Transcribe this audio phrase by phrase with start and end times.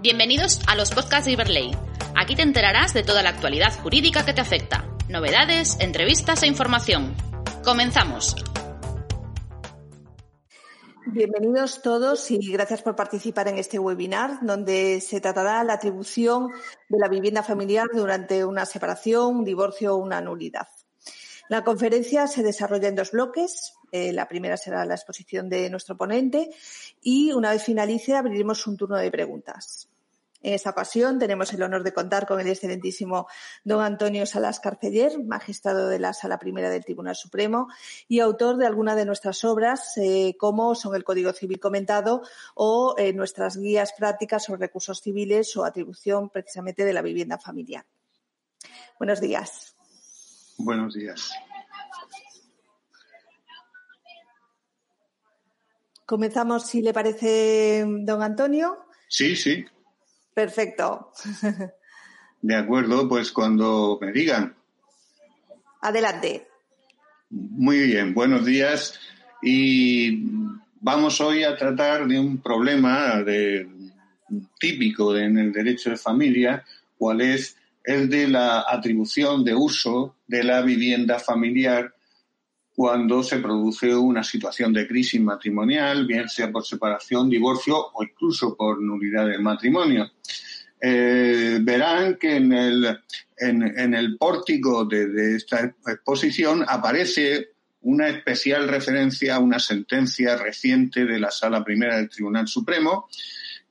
[0.00, 1.76] Bienvenidos a los podcasts de Iberley.
[2.14, 7.16] Aquí te enterarás de toda la actualidad jurídica que te afecta, novedades, entrevistas e información.
[7.64, 8.36] Comenzamos.
[11.04, 16.46] Bienvenidos todos y gracias por participar en este webinar donde se tratará la atribución
[16.88, 20.68] de la vivienda familiar durante una separación, un divorcio o una nulidad.
[21.48, 23.74] La conferencia se desarrolla en dos bloques.
[23.90, 26.50] Eh, la primera será la exposición de nuestro ponente
[27.02, 29.88] y una vez finalice abriremos un turno de preguntas.
[30.40, 33.26] En esta ocasión tenemos el honor de contar con el excelentísimo
[33.64, 37.68] don Antonio Salas Carceller, magistrado de la Sala Primera del Tribunal Supremo
[38.06, 42.22] y autor de algunas de nuestras obras, eh, como son el Código Civil comentado
[42.54, 47.84] o eh, nuestras guías prácticas sobre recursos civiles o atribución precisamente de la vivienda familiar.
[48.98, 49.74] Buenos días.
[50.56, 51.32] Buenos días.
[56.08, 58.78] Comenzamos, si le parece, don Antonio.
[59.08, 59.62] Sí, sí.
[60.32, 61.12] Perfecto.
[62.40, 64.56] De acuerdo, pues cuando me digan.
[65.82, 66.48] Adelante.
[67.28, 68.98] Muy bien, buenos días.
[69.42, 70.22] Y
[70.80, 73.68] vamos hoy a tratar de un problema de,
[74.58, 76.64] típico en el derecho de familia,
[76.96, 81.92] cuál es el de la atribución de uso de la vivienda familiar
[82.78, 88.56] cuando se produce una situación de crisis matrimonial, bien sea por separación, divorcio o incluso
[88.56, 90.12] por nulidad del matrimonio.
[90.80, 93.00] Eh, verán que en el,
[93.36, 97.48] en, el pórtico de, esta exposición aparece
[97.80, 103.08] una especial referencia a una sentencia reciente de la Sala Primera del Tribunal Supremo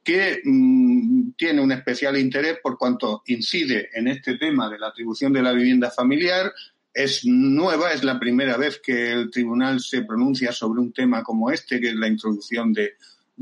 [0.04, 5.32] que mm, tiene un especial interés por cuanto incide en este tema de la atribución
[5.32, 6.52] de la vivienda familiar,
[6.98, 11.52] es nueva, es la primera vez que el tribunal se pronuncia sobre un tema como
[11.52, 12.96] este, que es la introducción de,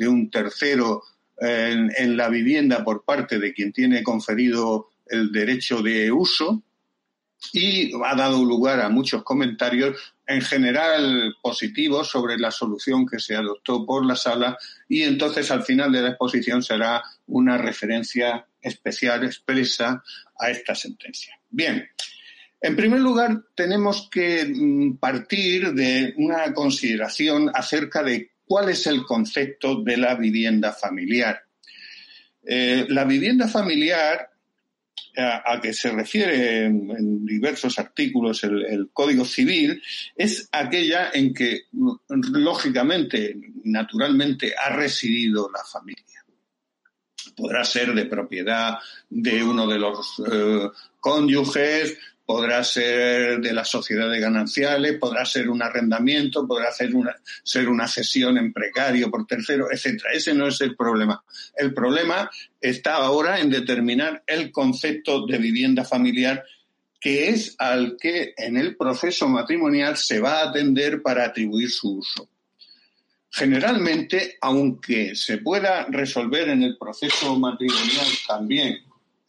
[0.08, 1.04] un tercero
[1.40, 6.64] en, en, la vivienda por parte de quien tiene conferido el derecho de uso
[7.54, 13.36] y ha dado lugar a muchos comentarios en general positivos sobre la solución que se
[13.36, 14.58] adoptó por la sala
[14.90, 20.04] y entonces al final de la exposición será una referencia especial expresa
[20.38, 21.40] a esta sentencia.
[21.50, 21.88] Bien,
[22.62, 29.04] en primer lugar, tenemos que mm, partir de una consideración acerca de cuál es el
[29.04, 31.42] concepto de la vivienda familiar.
[32.44, 34.30] Eh, la vivienda familiar,
[35.18, 39.82] a, que se refiere en, diversos artículos el, Código Civil,
[40.16, 41.64] es aquella en que,
[42.10, 46.04] lógicamente, naturalmente, ha residido la familia.
[47.36, 48.78] Podrá ser de propiedad
[49.10, 55.62] de uno de los eh, cónyuges, podrá ser de las sociedades gananciales, podrá ser un
[55.62, 60.12] arrendamiento, podrá ser una, ser una cesión en precario por tercero, etcétera.
[60.13, 61.24] Ese no es el problema.
[61.56, 66.44] El problema está ahora en determinar el concepto de vivienda familiar
[67.00, 71.97] que es al que en el proceso matrimonial se va a atender para atribuir su
[71.97, 72.28] uso.
[73.30, 78.80] Generalmente, aunque se pueda resolver en el proceso matrimonial también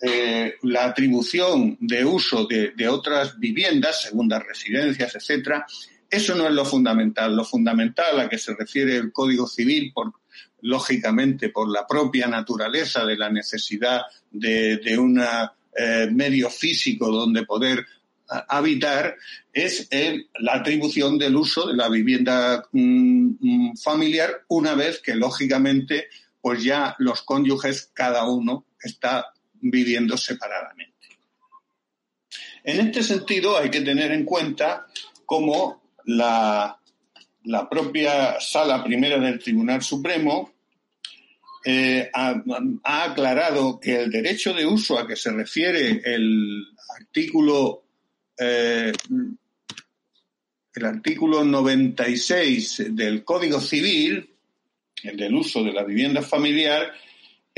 [0.01, 5.67] eh, la atribución de uso de, otras viviendas, segundas residencias, etcétera,
[6.11, 7.35] eso no es lo fundamental.
[7.35, 10.13] Lo fundamental a que se refiere el Código Civil, por,
[10.61, 17.87] lógicamente por la propia naturaleza de la necesidad de, un eh, medio físico donde poder
[18.29, 19.17] habitar,
[19.53, 19.89] es
[20.41, 26.09] la atribución del uso de la vivienda mm, mm, familiar una vez que, lógicamente,
[26.41, 29.33] pues ya los cónyuges, cada uno está
[29.71, 30.95] viviendo separadamente.
[32.65, 34.87] En este sentido, hay que tener en cuenta
[35.25, 36.79] cómo la,
[37.71, 40.53] propia Sala Primera del Tribunal Supremo
[41.65, 42.43] eh, ha,
[42.85, 46.65] aclarado que el derecho de uso a que se refiere el
[46.97, 47.85] artículo
[48.39, 48.93] eh,
[50.77, 54.29] el artículo 96 del Código Civil,
[55.03, 56.93] el del uso de la vivienda familiar,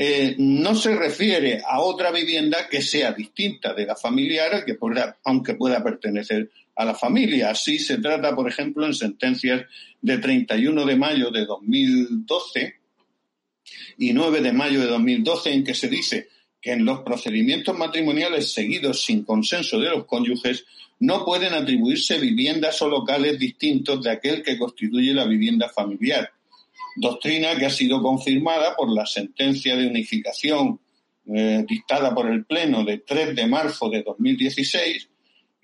[0.01, 4.77] eh, no se refiere a otra vivienda que sea distinta de la familiar, que
[5.25, 7.49] aunque pueda pertenecer a la familia.
[7.49, 9.65] Así se trata, por ejemplo, en sentencias
[10.01, 12.79] de 31 de mayo de 2012,
[13.97, 16.29] y 9 de mayo de 2012 en que se dice
[16.61, 20.65] que en los procedimientos matrimoniales seguidos sin consenso de los cónyuges
[20.99, 26.31] no pueden atribuirse viviendas o locales distintos de aquel que constituye la vivienda familiar.
[26.99, 30.79] Doctrina que ha sido confirmada por la sentencia de unificación
[31.33, 35.09] eh, dictada por el Pleno de 3 de marzo de 2016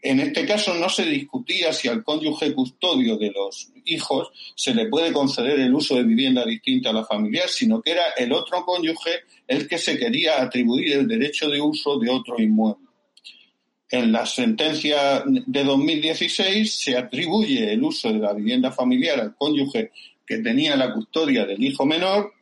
[0.05, 4.85] en este caso no se discutía si al cónyuge custodio de los hijos se le
[4.85, 8.63] puede conceder el uso de vivienda distinta a la familiar, sino que era el otro
[8.63, 12.85] cónyuge el que se quería atribuir el derecho de uso de otro inmueble.
[13.89, 19.91] En la sentencia de 2016 se atribuye el uso de la vivienda familiar al cónyuge
[20.25, 22.33] que tenía la custodia del hijo menor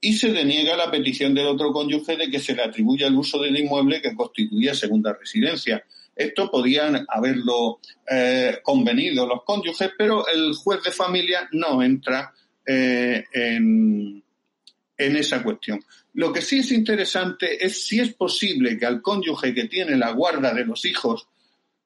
[0.00, 3.38] y se deniega la petición del otro cónyuge de que se le atribuya el uso
[3.38, 5.84] del inmueble que constituía segunda residencia
[6.20, 12.34] esto podían haberlo eh, convenido los cónyuges, pero el juez de familia no entra
[12.66, 14.22] eh, en,
[14.98, 15.82] en esa cuestión.
[16.12, 20.10] Lo que sí es interesante es si es posible que al cónyuge que tiene la
[20.10, 21.26] guarda de los hijos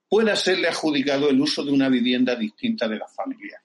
[0.09, 3.63] pueda serle adjudicado el uso de una vivienda distinta de la familia.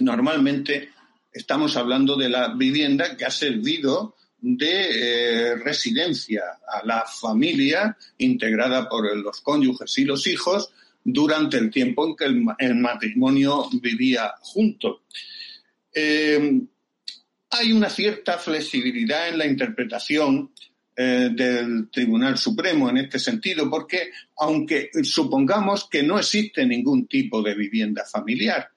[0.00, 0.90] Normalmente
[1.32, 8.88] estamos hablando de la vivienda que ha servido de eh, residencia a la familia integrada
[8.88, 10.70] por los cónyuges y los hijos
[11.02, 15.02] durante el tiempo en que el, matrimonio vivía junto.
[15.92, 16.60] Eh,
[17.50, 20.50] hay una cierta flexibilidad en la interpretación
[20.96, 27.42] eh, del Tribunal Supremo en este sentido, porque aunque supongamos que no existe ningún tipo
[27.42, 28.70] de vivienda familiar,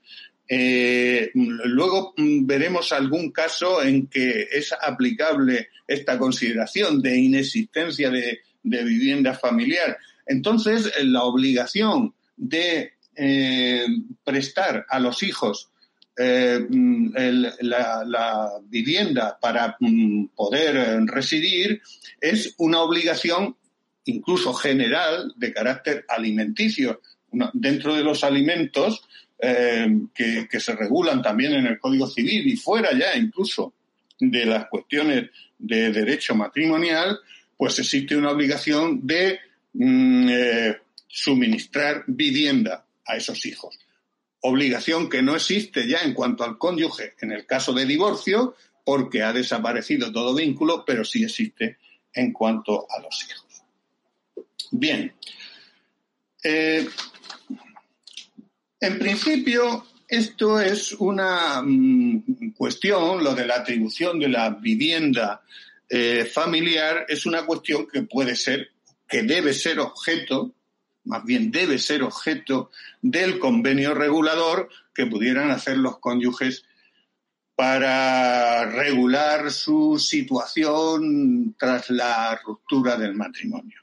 [0.51, 8.41] eh, luego mm, veremos algún caso en que es aplicable esta consideración de inexistencia de,
[8.61, 9.97] vivienda familiar.
[10.25, 13.85] Entonces, la obligación de eh,
[14.23, 15.69] prestar a los hijos
[16.17, 17.13] eh, mm,
[17.61, 21.81] la, vivienda para mm, poder residir
[22.19, 23.55] es una obligación
[24.05, 27.01] incluso general de carácter alimenticio.
[27.53, 29.03] dentro de los alimentos
[29.41, 33.74] eh, que, se regulan también en el Código Civil y fuera ya incluso
[34.19, 37.19] de las cuestiones de derecho matrimonial,
[37.56, 39.39] pues existe una obligación de
[39.74, 40.77] mm, eh,
[41.07, 43.80] suministrar vivienda a esos hijos.
[44.41, 49.24] Obligación que no existe ya en cuanto al cónyuge en el caso de divorcio, porque
[49.24, 51.77] ha desaparecido todo vínculo, pero sí existe
[52.13, 53.63] en cuanto a los hijos.
[54.71, 55.13] Bien.
[56.44, 56.88] Eh,
[58.79, 65.41] en principio, esto es una mm, cuestión, lo de la atribución de la vivienda
[65.89, 68.71] eh, familiar es una cuestión que puede ser,
[69.07, 70.53] que debe ser objeto,
[71.05, 72.71] más bien debe ser objeto
[73.01, 76.63] del convenio regulador que pudieran hacer los cónyuges
[77.55, 83.81] para regular su situación tras la ruptura del matrimonio.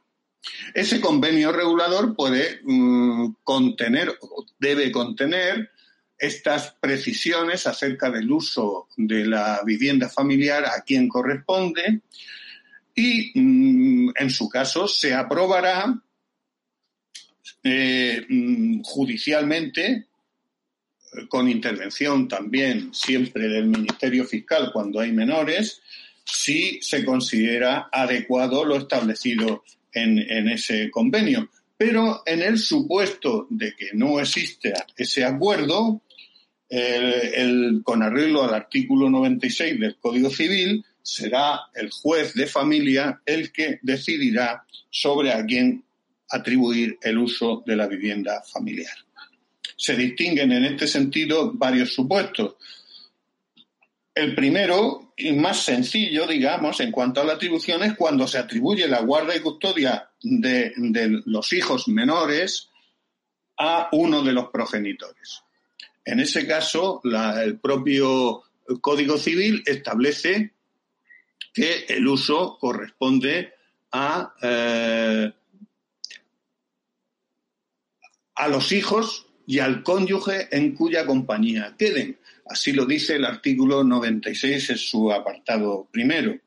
[0.75, 4.19] Ese convenio regulador puede mm, contener
[4.59, 5.71] debe contener
[6.19, 12.01] estas precisiones acerca del uso de la vivienda familiar a quien corresponde
[12.95, 16.03] y, mm, en su caso, se aprobará
[17.63, 20.07] eh, mm, judicialmente
[21.29, 25.81] con intervención también siempre del Ministerio Fiscal cuando hay menores,
[26.25, 29.65] si se considera adecuado lo establecido
[29.97, 31.51] en, ese convenio.
[31.77, 36.03] Pero en el supuesto de que no existe ese acuerdo,
[36.69, 43.53] el, con arreglo al artículo 96 del Código Civil, será el juez de familia el
[43.53, 45.85] que decidirá sobre a quién
[46.31, 48.97] atribuir el uso de la vivienda familiar.
[49.77, 52.57] Se distinguen en este sentido varios supuestos.
[54.17, 58.89] El primero y más sencillo, digamos, en cuanto a la atribución es cuando se atribuye
[58.89, 60.73] la guarda y custodia de,
[61.27, 62.71] los hijos menores
[63.59, 65.43] a uno de los progenitores.
[66.03, 68.45] En ese caso, el propio
[68.81, 70.55] Código Civil establece
[71.53, 73.53] que el uso corresponde
[73.93, 75.31] a, eh,
[78.35, 82.19] a los hijos y al cónyuge en cuya compañía queden.
[82.49, 86.39] Así lo dice el artículo 96 en su apartado primero.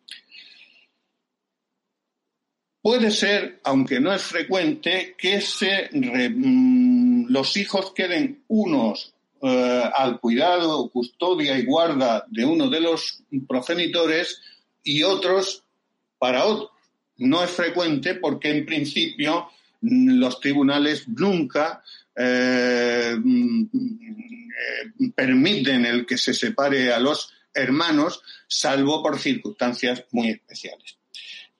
[2.81, 10.19] Puede ser, aunque no es frecuente, que se mm, los hijos queden unos eh, al
[10.19, 14.41] cuidado, custodia y guarda de uno de los progenitores
[14.83, 15.63] y otros
[16.17, 16.71] para otros.
[17.17, 19.49] No es frecuente porque en principio
[19.81, 21.83] los tribunales nunca
[22.15, 23.17] eh,
[24.59, 30.97] eh, permiten el que se separe a los hermanos, salvo por circunstancias muy especiales.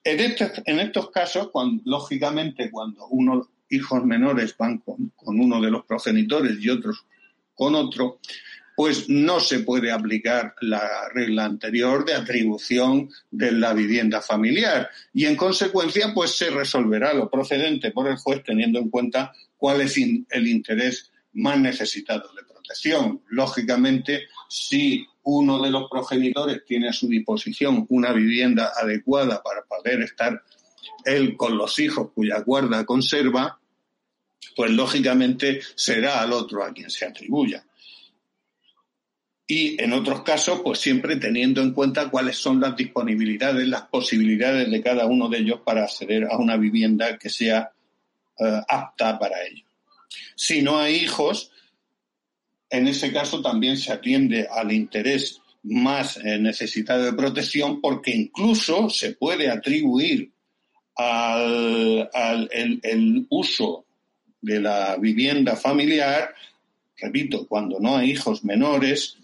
[0.04, 1.50] En estos, en estos casos,
[1.84, 7.06] lógicamente, cuando unos hijos menores van con, uno de los progenitores y otros
[7.54, 8.20] con otro,
[8.76, 15.26] pues no se puede aplicar la regla anterior de atribución de la vivienda familiar y
[15.26, 19.96] en consecuencia pues se resolverá lo procedente por el juez teniendo en cuenta cuál es
[19.98, 22.49] el interés más necesitado de
[23.28, 30.02] Lógicamente, si uno de los progenitores tiene a su disposición una vivienda adecuada para poder
[30.02, 30.42] estar
[31.04, 33.58] él con los hijos cuya guarda conserva,
[34.56, 37.64] pues lógicamente será al otro a quien se atribuya.
[39.46, 44.70] Y en otros casos, pues siempre teniendo en cuenta cuáles son las disponibilidades, las posibilidades
[44.70, 47.72] de cada uno de ellos para acceder a una vivienda que sea
[48.38, 49.64] eh, apta para ello.
[50.36, 51.50] Si no hay hijos,
[52.70, 58.88] en ese caso también se atiende al interés más eh, necesitado de protección porque incluso
[58.88, 60.32] se puede atribuir
[60.96, 62.08] al,
[62.52, 63.86] el, uso
[64.40, 66.34] de la vivienda familiar,
[66.96, 69.16] repito, cuando no hay hijos menores,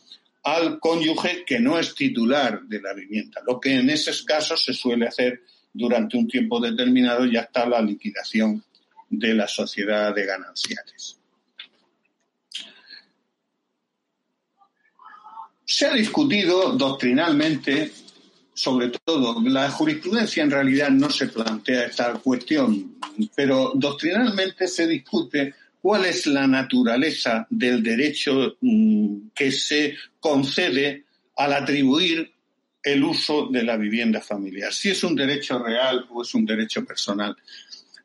[0.43, 4.73] al cónyuge que no es titular de la vivienda, lo que en esos casos se
[4.73, 8.62] suele hacer durante un tiempo determinado y hasta la liquidación
[9.11, 11.16] de la sociedad de gananciales.
[15.69, 17.91] Se ha discutido doctrinalmente,
[18.55, 22.97] sobre todo, la jurisprudencia en realidad no se plantea esta cuestión,
[23.35, 31.05] pero doctrinalmente se discute cuál es la naturaleza del derecho mm, que se concede
[31.37, 32.31] al atribuir
[32.81, 36.85] el uso de la vivienda familiar, si es un derecho real o es un derecho
[36.85, 37.37] personal.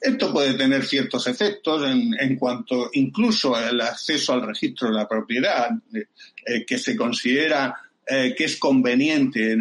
[0.02, 5.70] Esto puede tener ciertos efectos en, cuanto incluso al acceso al registro de la propiedad,
[5.94, 7.76] eh, que se considera
[8.08, 9.56] eh, que es conveniente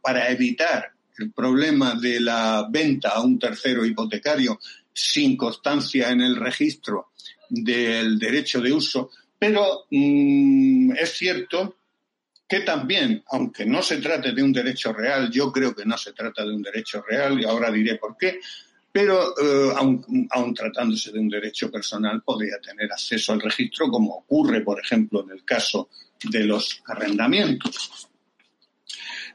[0.00, 4.58] para evitar el problema de la venta a un tercero hipotecario
[4.90, 7.10] sin constancia en el registro
[7.50, 11.76] del derecho de uso, pero mm, es cierto
[12.48, 16.12] que también, aunque no se trate de un derecho real, yo creo que no se
[16.12, 18.40] trata de un derecho real y ahora diré por qué,
[18.92, 24.62] pero eh, aun, tratándose de un derecho personal podría tener acceso al registro como ocurre,
[24.62, 25.90] por ejemplo, en el caso
[26.24, 28.08] de los arrendamientos.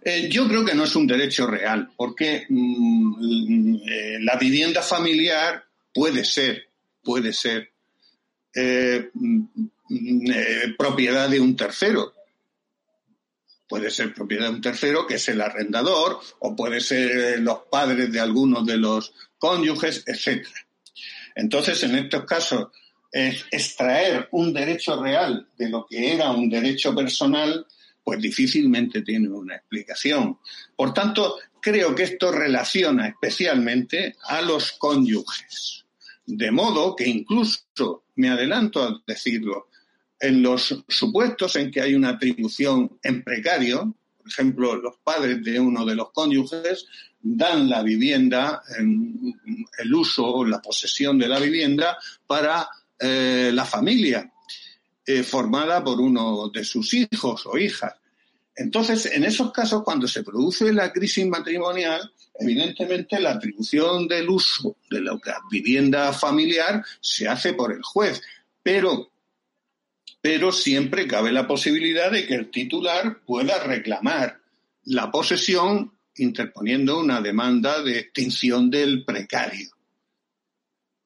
[0.03, 5.63] Eh, yo creo que no es un derecho real, porque mm, eh, la vivienda familiar
[5.93, 6.67] puede ser,
[7.01, 7.71] puede ser
[9.13, 9.45] mm,
[10.77, 12.13] propiedad de un tercero,
[13.67, 18.11] Puede ser propiedad de un tercero, que es el arrendador, o puede ser los padres
[18.11, 20.45] de algunos de los cónyuges, etc.
[21.35, 22.67] Entonces, en estos casos,
[23.11, 27.65] extraer un derecho real de lo que era un derecho personal,
[28.03, 30.37] pues difícilmente tiene una explicación.
[30.75, 35.85] Por tanto, creo que esto relaciona especialmente a los cónyuges.
[36.25, 39.69] De modo que incluso, me adelanto a decirlo,
[40.19, 43.95] en los supuestos en que hay una atribución en precario,
[44.27, 46.85] ejemplo, los padres de uno de los cónyuges
[47.21, 52.67] dan la vivienda, el uso o la posesión de la vivienda para
[52.99, 54.31] eh, la familia
[55.05, 57.93] eh, formada por uno de sus hijos o hijas.
[58.55, 64.77] Entonces, en esos casos, cuando se produce la crisis matrimonial, evidentemente la atribución del uso
[64.89, 65.19] de la
[65.51, 68.21] vivienda familiar se hace por el juez,
[68.63, 69.11] pero
[70.25, 74.39] pero siempre cabe la posibilidad de que el titular pueda reclamar
[74.85, 79.69] la posesión interponiendo una demanda de extinción del precario.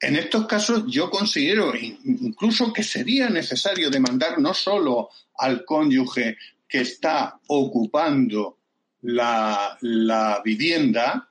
[0.00, 6.80] En estos casos yo considero incluso que sería necesario demandar no solo al cónyuge que
[6.80, 8.56] está ocupando
[9.02, 11.28] la, la vivienda,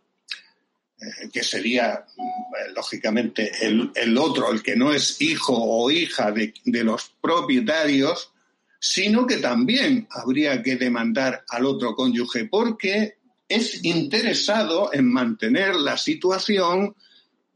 [1.31, 6.83] que sería eh, lógicamente el, otro, el que no es hijo o hija de, de
[6.83, 8.31] los propietarios,
[8.79, 15.97] sino que también habría que demandar al otro cónyuge porque es interesado en mantener la
[15.97, 16.95] situación,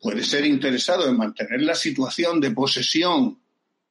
[0.01, 3.39] puede ser interesado en mantener la situación de posesión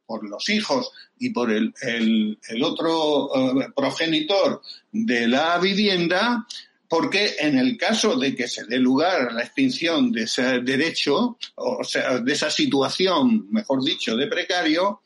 [0.04, 6.46] por los hijos y por el, el, otro eh, progenitor de la vivienda,
[6.92, 11.38] porque en el caso de que se dé lugar a la extinción de ese derecho,
[11.54, 15.00] o sea, de esa situación, mejor dicho, de precario,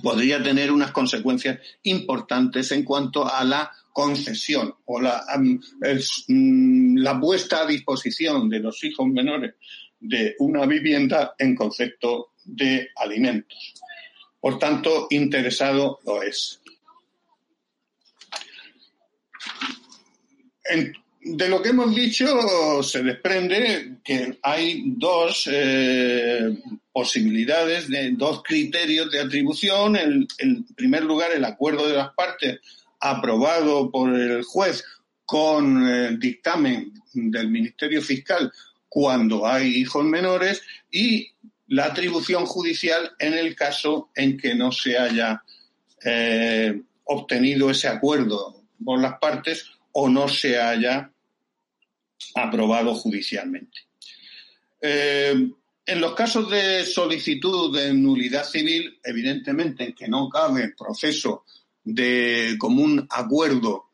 [0.00, 5.24] podría tener unas consecuencias importantes en cuanto a la concesión o la,
[6.28, 9.56] mm, la puesta a disposición de los hijos menores
[9.98, 13.74] de una vivienda en concepto de alimentos.
[14.38, 16.59] Por tanto, interesado lo es.
[21.22, 26.56] De lo que hemos dicho se desprende que hay dos eh,
[26.92, 29.96] posibilidades, de, dos criterios de atribución.
[29.96, 32.60] En, en primer lugar, el acuerdo de las partes
[33.00, 34.84] aprobado por el juez
[35.24, 38.52] con el dictamen del Ministerio Fiscal
[38.88, 41.28] cuando hay hijos menores y
[41.68, 45.42] la atribución judicial en el caso en que no se haya
[46.04, 51.10] eh, obtenido ese acuerdo por las partes o no se haya
[52.34, 53.78] aprobado judicialmente.
[54.80, 55.50] Eh,
[55.86, 61.44] en los casos de solicitud de nulidad civil, evidentemente en que no cabe proceso
[61.82, 63.86] de común acuerdo,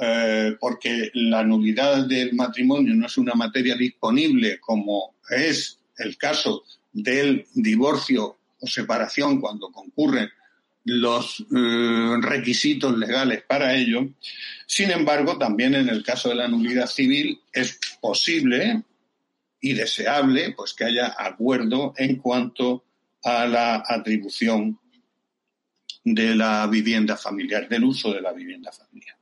[0.00, 6.64] eh, porque la nulidad del matrimonio no es una materia disponible como es el caso
[6.92, 10.30] del divorcio o separación cuando concurren
[10.84, 14.08] los eh, requisitos legales para ello.
[14.66, 18.82] Sin embargo, también en el caso de la nulidad civil es posible
[19.60, 22.84] y deseable pues que haya acuerdo en cuanto
[23.22, 24.78] a la atribución
[26.02, 29.16] de la vivienda familiar, del uso de la vivienda familiar.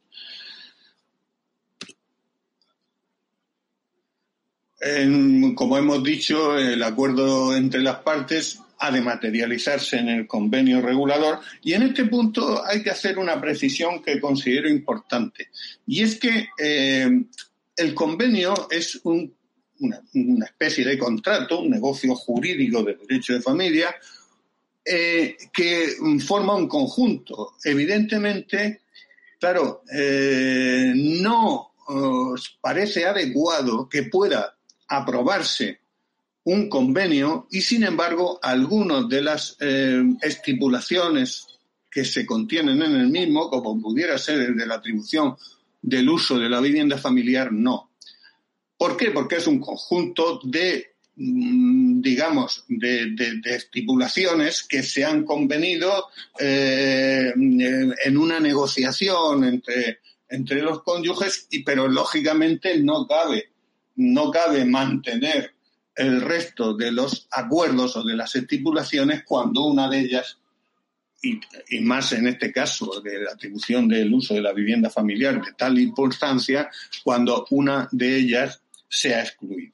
[5.56, 11.40] como hemos dicho, el acuerdo entre las partes ha de materializarse en el convenio regulador
[11.62, 15.48] y en este punto hay que hacer una precisión que considero importante
[15.86, 17.10] y es que eh,
[17.76, 19.96] el convenio es una,
[20.44, 23.94] especie de contrato, un negocio jurídico de derecho de familia
[24.84, 25.94] eh, que
[26.26, 27.52] forma un conjunto.
[27.62, 28.80] Evidentemente,
[29.38, 31.72] claro, eh, no
[32.60, 34.56] parece adecuado que pueda
[34.88, 35.80] aprobarse
[36.48, 41.46] un convenio y, sin embargo, algunas de las eh, estipulaciones
[41.90, 45.36] que se contienen en el mismo, como pudiera ser el de la atribución
[45.82, 47.90] del uso de la vivienda familiar, no.
[48.78, 49.10] ¿Por qué?
[49.10, 56.06] Porque es un conjunto de, mm, digamos, de, estipulaciones que se han convenido
[56.38, 59.98] eh, en una negociación entre,
[60.30, 63.50] entre los cónyuges, y, pero lógicamente no cabe,
[63.96, 65.57] no cabe mantener
[65.98, 70.38] el resto de los acuerdos o de las estipulaciones cuando una de ellas,
[71.20, 71.40] y,
[71.80, 75.76] más en este caso de la atribución del uso de la vivienda familiar de tal
[75.78, 76.70] importancia,
[77.02, 79.72] cuando una de ellas sea excluida.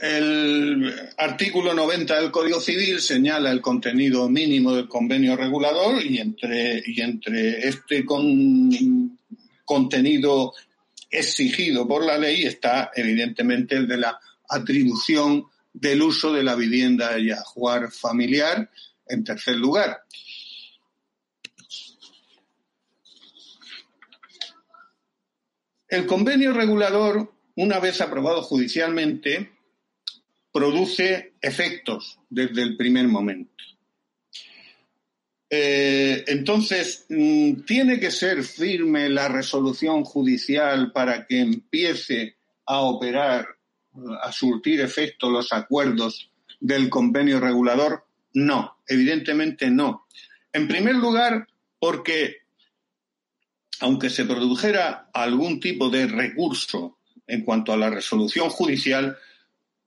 [0.00, 6.82] El artículo 90 del Código Civil señala el contenido mínimo del convenio regulador y entre,
[6.86, 9.16] y entre este con,
[9.72, 10.52] contenido
[11.10, 17.18] exigido por la ley está evidentemente el de la atribución del uso de la vivienda
[17.18, 18.70] y ajuar familiar
[19.06, 20.02] en tercer lugar.
[25.88, 29.52] El convenio regulador, una vez aprobado judicialmente,
[30.52, 33.52] produce efectos desde el primer momento.
[35.54, 43.46] Eh, entonces, mm, ¿tiene que ser firme la resolución judicial para que empiece a operar,
[44.22, 48.06] a surtir efecto los acuerdos del convenio regulador?
[48.32, 50.06] No, evidentemente no.
[50.54, 51.46] En primer lugar,
[51.78, 52.36] porque
[53.80, 59.18] aunque se produjera algún tipo de recurso en cuanto a la resolución judicial,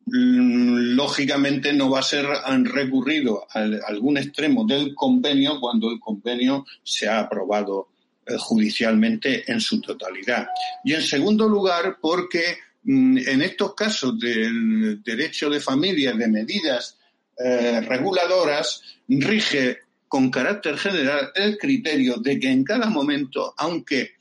[0.08, 2.28] lógicamente no va a ser
[2.66, 7.90] recurrido a algún extremo del convenio cuando el convenio se ha aprobado
[8.26, 10.48] eh, judicialmente en su totalidad.
[10.84, 16.98] Y en segundo lugar, porque mm, en estos casos del derecho de familia, de medidas
[17.38, 24.14] eh, reguladoras, rige con carácter general el criterio de que en cada momento, aunque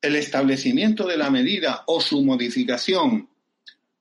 [0.00, 3.28] el establecimiento de la medida o su modificación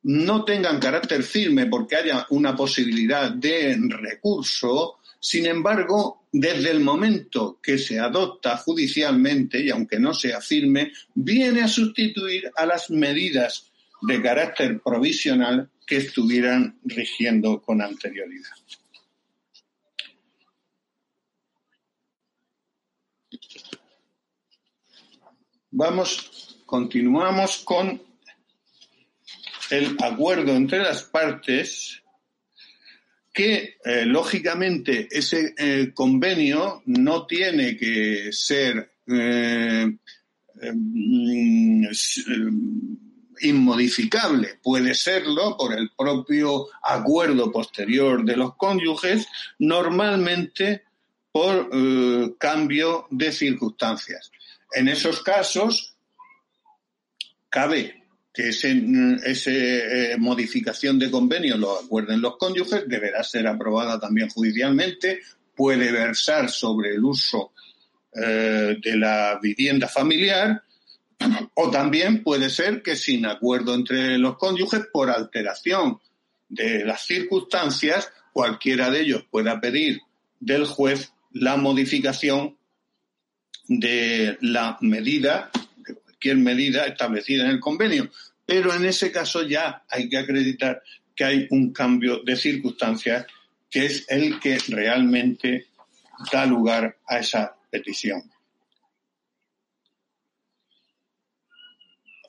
[0.03, 7.59] no tengan carácter firme porque haya una posibilidad de recurso, sin embargo, desde el momento
[7.61, 13.71] que se adopta judicialmente, y aunque no sea firme, viene a sustituir a las medidas
[14.01, 18.51] de carácter provisional que estuvieran rigiendo con anterioridad.
[25.71, 28.08] Vamos, continuamos con
[29.69, 32.01] el acuerdo entre las partes
[33.33, 39.89] que, eh, lógicamente, ese eh, convenio no tiene que ser eh,
[40.73, 41.85] mm,
[43.41, 44.59] inmodificable.
[44.61, 49.27] Puede serlo por el propio acuerdo posterior de los cónyuges.
[49.59, 50.83] Normalmente
[51.31, 51.69] por
[52.39, 54.31] cambio de circunstancias.
[54.73, 55.95] En esos casos,
[57.49, 57.98] cabe
[58.33, 64.29] que esa ese, eh, modificación de convenio lo acuerden los cónyuges, deberá ser aprobada también
[64.29, 65.21] judicialmente,
[65.55, 67.51] puede versar sobre el uso
[68.13, 70.63] eh, de la vivienda familiar
[71.55, 75.99] o también puede ser que sin acuerdo entre los cónyuges, por alteración
[76.47, 79.99] de las circunstancias, cualquiera de ellos pueda pedir
[80.39, 82.57] del juez la modificación
[83.67, 85.51] de la medida,
[86.19, 88.09] cualquier medida establecida en el convenio.
[88.45, 90.81] Pero en ese caso ya hay que acreditar
[91.15, 93.25] que hay un cambio de circunstancias
[93.69, 95.67] que es el que realmente
[96.31, 98.21] da lugar a esa petición.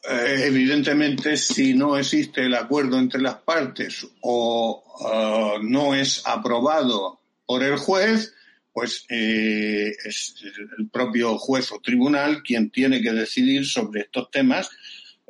[0.09, 7.21] Eh, evidentemente, si no existe el acuerdo entre las partes o uh, no es aprobado
[7.47, 8.35] por el juez,
[8.73, 10.35] pues eh, es
[10.79, 14.71] el propio juez o tribunal quien tiene que decidir sobre estos temas,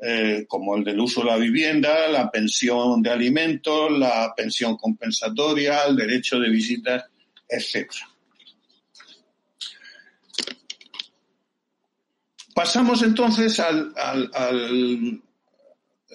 [0.02, 5.84] eh, como el del uso de la vivienda, la pensión de alimentos, la pensión compensatoria,
[5.84, 7.04] el derecho de visitas,
[7.48, 8.08] etcétera.
[12.54, 13.72] Pasamos entonces a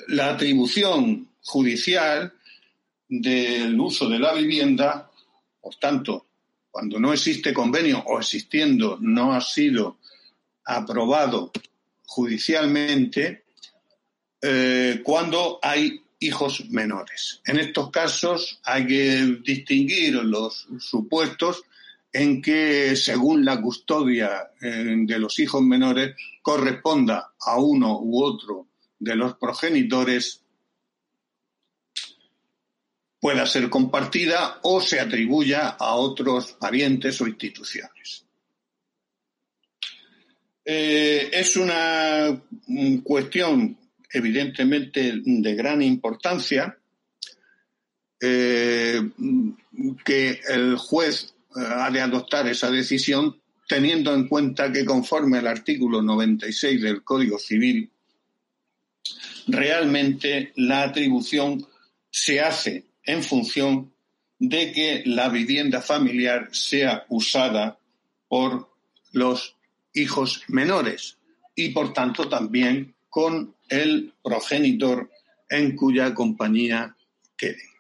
[0.08, 2.34] la atribución judicial
[3.08, 5.10] del uso de la vivienda,
[5.62, 6.28] por tanto,
[6.76, 9.96] cuando no existe convenio o existiendo no ha sido
[10.66, 11.50] aprobado
[12.06, 13.46] judicialmente,
[14.42, 17.40] eh, cuando hay hijos menores.
[17.46, 21.64] En estos casos hay que distinguir los supuestos
[22.12, 28.68] en que, según la custodia eh, de los hijos menores, corresponda a uno u otro
[29.00, 30.42] de los progenitores,
[33.26, 38.24] pueda ser compartida o se atribuya a otros parientes o instituciones.
[40.64, 42.40] Eh, es una
[43.04, 43.80] cuestión
[44.12, 46.78] evidentemente de gran importancia
[48.22, 49.10] eh,
[50.06, 56.00] que el juez ha de adoptar esa decisión teniendo en cuenta que conforme al artículo
[56.00, 57.90] 96 del Código Civil,
[59.48, 61.66] realmente la atribución
[62.12, 63.94] se hace en función
[64.40, 67.80] de que la vivienda familiar sea usada
[68.28, 68.70] por
[69.12, 69.56] los
[69.94, 71.18] hijos menores
[71.56, 75.10] y por tanto también con el progenitor
[75.50, 76.96] en cuya compañía
[77.38, 77.76] quede.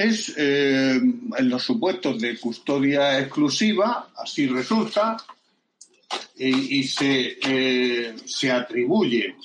[0.00, 5.18] es eh, en los supuestos de custodia exclusiva, así resulta,
[6.42, 9.36] y, se, eh, se atribuye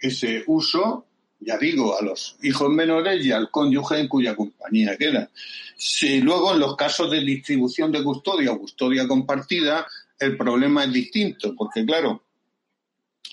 [0.00, 1.06] ese uso,
[1.40, 5.30] ya digo, a los hijos menores y al cónyuge en cuya compañía queda.
[5.76, 9.86] Si luego en los casos de distribución de custodia o custodia compartida,
[10.18, 12.24] el problema es distinto, porque claro,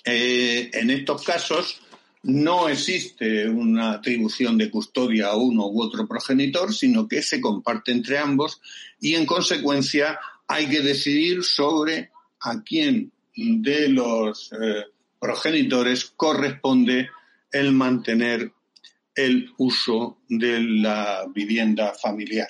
[0.03, 1.81] eh, en estos casos
[2.23, 7.91] no existe una atribución de custodia a uno u otro progenitor, sino que se comparte
[7.91, 8.59] entre ambos
[8.99, 12.11] y en consecuencia hay que decidir sobre
[12.45, 14.85] a quién de los eh,
[15.19, 17.09] progenitores corresponde
[17.51, 18.51] el mantener
[19.13, 22.49] el uso de la vivienda familiar.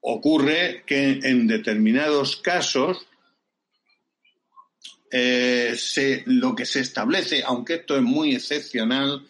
[0.00, 3.06] Ocurre que en determinados casos
[5.10, 5.76] eh,
[6.26, 9.26] lo que se establece, aunque esto es muy excepcional,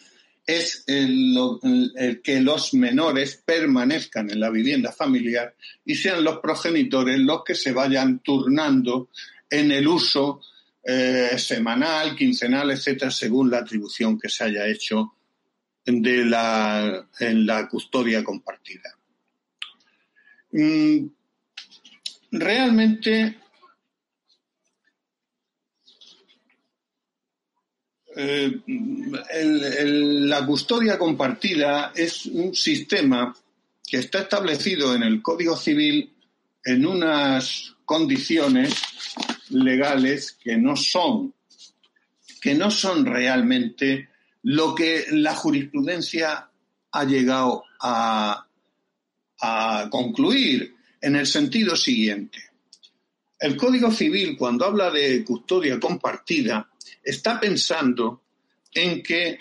[0.49, 7.45] es el, que los menores permanezcan en la vivienda familiar y sean los progenitores los
[7.45, 9.11] que se vayan turnando
[9.51, 10.41] en el uso
[10.83, 15.13] eh, semanal, quincenal, etcétera, según la atribución que se haya hecho
[15.85, 18.97] de la, en la custodia compartida.
[20.53, 21.09] Mm,
[22.33, 23.37] realmente
[28.21, 28.63] Eh,
[30.27, 33.33] la custodia compartida es un sistema
[33.87, 36.13] que está establecido en el Código Civil
[36.65, 38.75] en unas condiciones
[39.51, 41.33] legales que no son
[42.41, 44.09] que no son realmente
[44.43, 46.51] lo que la jurisprudencia
[46.91, 48.45] ha llegado a
[49.91, 52.39] concluir en el sentido siguiente.
[53.39, 56.68] El Código Civil, cuando habla de custodia compartida,
[57.03, 58.23] está pensando
[58.73, 59.39] en que,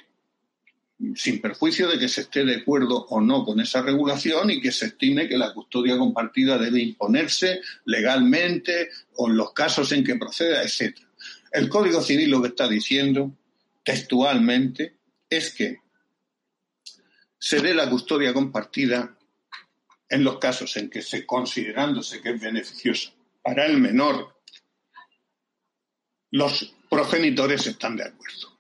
[1.15, 4.71] sin perjuicio de que se esté de acuerdo o no con esa regulación y que
[4.71, 10.15] se estime que la custodia compartida debe imponerse legalmente o en los casos en que
[10.15, 10.97] proceda, etc.
[11.51, 13.31] El Código Civil lo que está diciendo
[13.83, 14.97] textualmente
[15.29, 15.77] es que
[17.39, 19.17] se dé la custodia compartida
[20.09, 24.35] en los casos en que, se, considerándose que es beneficioso para el menor,
[26.31, 28.57] los progenitores están de acuerdo.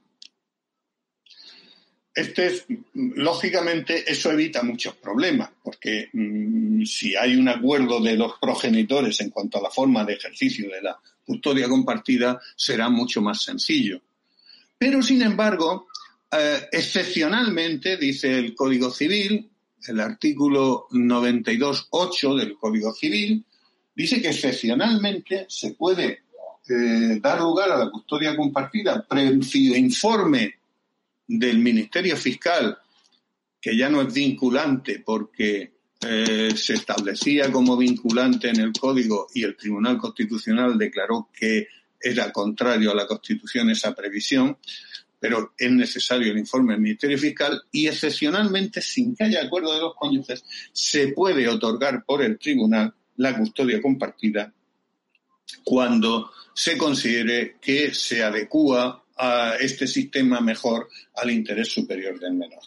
[2.13, 9.21] Este lógicamente, eso evita muchos problemas, porque mm, si hay un acuerdo de los progenitores
[9.21, 14.01] en cuanto a la forma de ejercicio de la custodia compartida, será mucho más sencillo.
[14.79, 15.87] Pero, sin embargo,
[16.31, 19.49] eh, excepcionalmente, dice el Código Civil,
[19.87, 23.45] el artículo 92.8 del Código Civil,
[23.93, 26.23] dice que excepcionalmente se puede
[26.69, 30.55] eh, dar lugar a la custodia compartida previo informe
[31.27, 32.77] del Ministerio Fiscal,
[33.59, 35.71] que ya no es vinculante porque
[36.05, 41.67] eh, se establecía como vinculante en el Código y el Tribunal Constitucional declaró que
[41.99, 44.57] era contrario a la Constitución esa previsión,
[45.19, 49.81] pero es necesario el informe del Ministerio Fiscal y excepcionalmente, sin que haya acuerdo de
[49.81, 54.53] los cónyuges, se puede otorgar por el tribunal la custodia compartida
[55.63, 62.61] cuando se considere que se adecúa a este sistema mejor al interés superior del menor.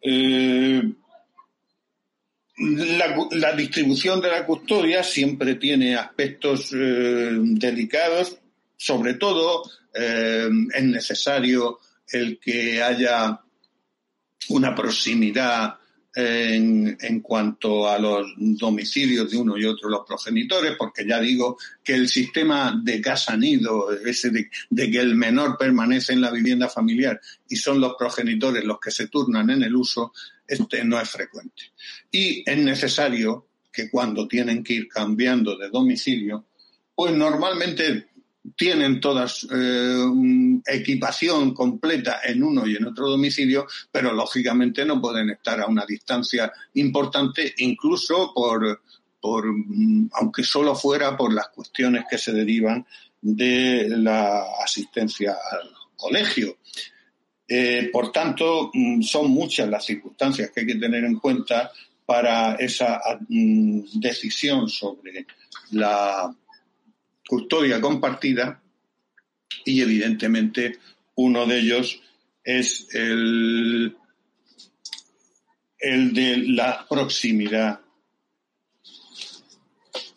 [0.00, 0.82] Eh,
[2.56, 8.38] la, distribución de la custodia siempre tiene aspectos eh, delicados,
[8.76, 9.62] sobre todo
[9.94, 13.40] eh, es necesario el que haya
[14.50, 15.78] una proximidad
[16.14, 21.94] en, cuanto a los domicilios de uno y otro los progenitores, porque ya digo que
[21.94, 26.68] el sistema de casa nido, ese de, de, que el menor permanece en la vivienda
[26.68, 30.12] familiar y son los progenitores los que se turnan en el uso,
[30.46, 31.72] este no es frecuente.
[32.10, 36.46] Y es necesario que cuando tienen que ir cambiando de domicilio,
[36.94, 38.06] pues normalmente
[38.56, 40.04] tienen todas eh,
[40.66, 45.86] equipación completa en uno y en otro domicilio, pero lógicamente no pueden estar a una
[45.86, 48.82] distancia importante, incluso por,
[49.20, 52.86] por mm, aunque solo fuera por las cuestiones que se derivan
[53.20, 56.58] de la asistencia al colegio.
[57.48, 61.70] Eh, por tanto, mm, son muchas las circunstancias que hay que tener en cuenta
[62.04, 65.26] para esa mm, decisión sobre
[65.70, 66.34] la
[67.28, 68.62] custodia compartida
[69.64, 70.78] y evidentemente
[71.16, 72.00] uno de ellos
[72.42, 73.96] es el,
[75.78, 77.80] el de la proximidad.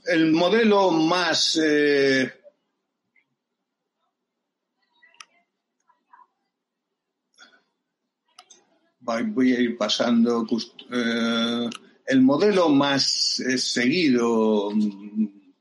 [0.05, 2.31] El modelo más eh,
[9.25, 10.45] voy a ir pasando
[10.91, 11.69] eh,
[12.07, 14.71] el modelo más eh, seguido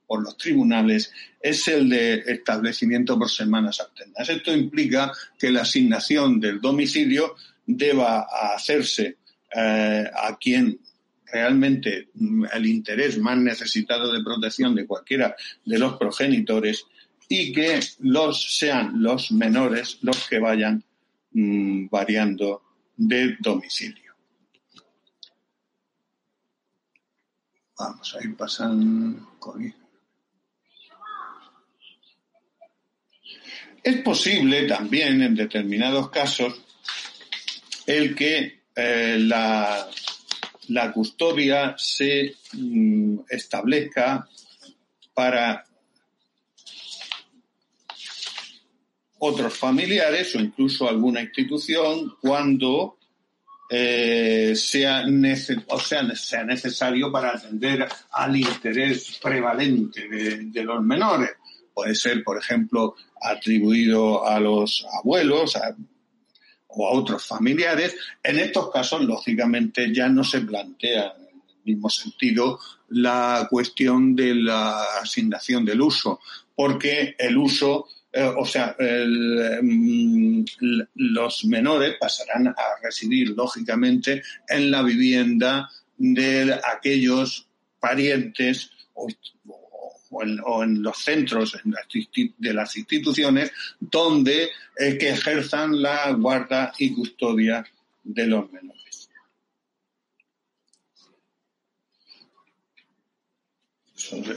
[0.07, 4.29] por los tribunales es el de establecimiento por semanas alternas.
[4.29, 7.35] Esto implica que la asignación del domicilio
[7.67, 9.17] deba hacerse
[9.55, 10.79] eh, a quien
[11.27, 12.09] realmente
[12.53, 16.87] el interés más necesitado de protección de cualquiera de los progenitores
[17.29, 20.83] y que los sean los menores los que vayan
[21.33, 22.63] mm, variando
[22.97, 24.15] de domicilio.
[27.79, 29.75] Vamos a ir pasando con
[33.87, 36.61] Es posible también, en determinados casos,
[37.87, 39.89] el que eh, la,
[40.93, 44.29] custodia se mm, establezca
[45.15, 45.65] para
[49.21, 52.99] otros familiares o incluso alguna institución cuando
[53.71, 61.37] eh, sea, necesario para atender al interés prevalente de los menores
[61.77, 65.59] puede ser, por ejemplo, atribuido a los abuelos
[66.69, 67.95] o a otros familiares.
[68.23, 72.59] En estos casos, lógicamente, ya no se plantea en el mismo sentido
[72.89, 76.21] la cuestión de la asignación del uso,
[76.55, 80.45] porque el uso eh, o sea, mm,
[80.95, 87.47] los menores pasarán a residir, lógicamente, en la vivienda de aquellos
[87.79, 89.09] parientes o,
[90.45, 91.57] o en, los centros
[92.39, 97.65] de las instituciones donde eh, que ejerzan la guarda y custodia
[98.05, 98.77] de los menores.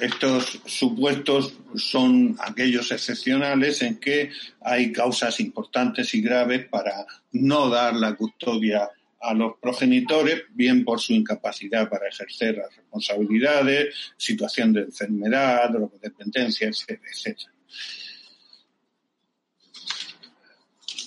[0.02, 7.96] Estos supuestos son aquellos excepcionales en que hay causas importantes y graves para no dar
[7.96, 8.90] la custodia
[9.22, 16.68] a los progenitores, bien por su incapacidad para ejercer las responsabilidades, situación de enfermedad, drogodependencia,
[16.68, 17.52] etcétera, etcétera.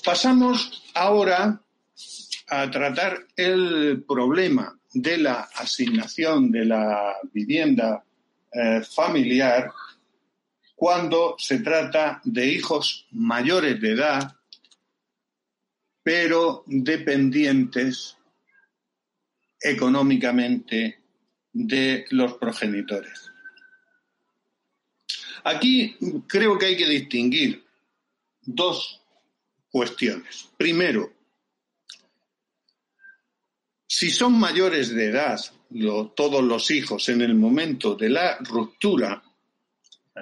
[0.05, 1.63] Pasamos ahora
[2.49, 8.05] a tratar el problema de la asignación de la vivienda
[8.53, 9.71] eh, familiar
[10.75, 14.37] cuando se trata de hijos mayores de edad,
[16.03, 18.17] pero dependientes
[19.61, 20.99] económicamente
[21.53, 23.31] de los progenitores.
[25.45, 27.65] Aquí creo que hay que distinguir
[28.43, 29.01] dos
[29.71, 30.49] cuestiones.
[30.57, 31.13] Primero,
[33.87, 35.41] si son mayores de edad
[36.15, 39.23] todos los hijos en el momento de la ruptura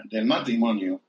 [0.04, 1.02] del matrimonio,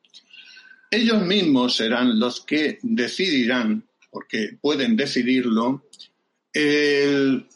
[0.89, 5.86] ellos mismos serán los que decidirán, porque pueden decidirlo,
[6.54, 7.47] el,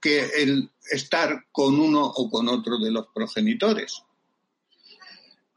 [0.00, 4.02] que el estar con uno o con otro de los progenitores.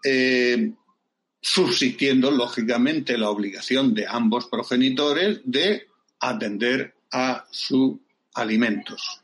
[0.04, 0.72] Eh,
[1.42, 5.88] subsistiendo lógicamente la obligación de ambos progenitores de
[6.20, 7.98] atender a sus
[8.34, 9.22] alimentos.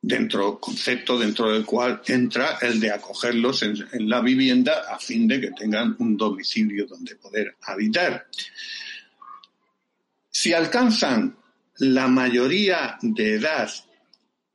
[0.00, 5.26] Dentro, concepto dentro del cual entra el de acogerlos en, en la vivienda a fin
[5.26, 8.26] de que tengan un domicilio donde poder habitar.
[10.30, 11.36] Si alcanzan
[11.78, 13.70] la mayoría de edad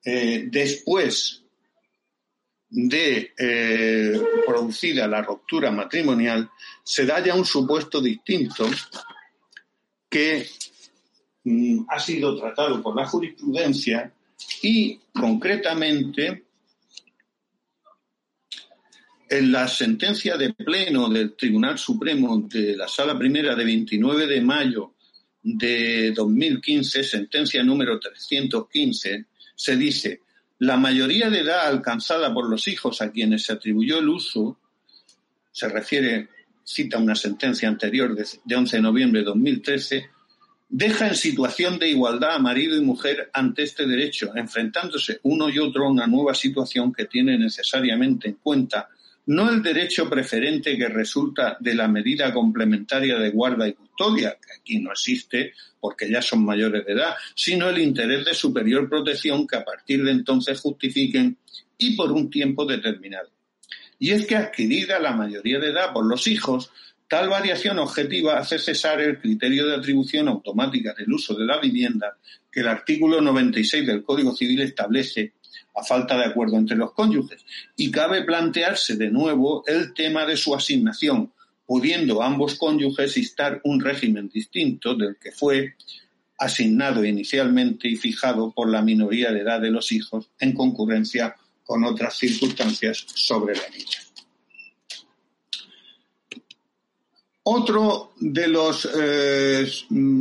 [0.04, 1.42] eh, después
[2.70, 6.50] de eh, producida la ruptura matrimonial,
[6.84, 8.70] se da ya un supuesto distinto
[10.10, 10.48] que
[11.44, 14.12] mm, ha sido tratado por la jurisprudencia
[14.62, 16.46] y concretamente
[19.30, 24.42] en la sentencia de pleno del Tribunal Supremo de la Sala Primera de 29 de
[24.42, 24.93] mayo
[25.44, 29.26] de 2015, sentencia número 315,
[29.56, 30.22] se dice,
[30.60, 34.58] la mayoría de edad alcanzada por los hijos a quienes se atribuyó el uso,
[35.52, 36.30] se refiere,
[36.64, 40.10] cita una sentencia anterior de, 11 de noviembre de 2013,
[40.70, 45.60] deja en situación de igualdad a marido y mujer ante este derecho, enfrentándose uno y
[45.60, 48.90] otro a una nueva situación que tiene necesariamente en cuenta
[49.26, 54.54] no el derecho preferente que resulta de la medida complementaria de guarda y custodia, que
[54.60, 59.46] aquí no existe porque ya son mayores de edad, sino el interés de superior protección
[59.48, 61.38] que a partir de entonces justifiquen
[61.78, 63.30] y por un tiempo determinado.
[64.00, 66.72] Y es que adquirida la mayoría de edad por los hijos,
[67.08, 72.18] tal variación objetiva hace cesar el criterio de atribución automática del uso de la vivienda
[72.52, 75.34] que el artículo 96 del Código Civil establece
[75.76, 77.46] a falta de acuerdo entre los cónyuges.
[77.76, 81.32] Y cabe plantearse de nuevo el tema de su asignación,
[81.66, 85.76] pudiendo ambos cónyuges instar un régimen distinto del que fue
[86.38, 91.84] asignado inicialmente y fijado por la minoría de edad de los hijos en concurrencia con
[91.86, 94.00] otras circunstancias sobre la niña.
[97.44, 99.68] Otro de los eh,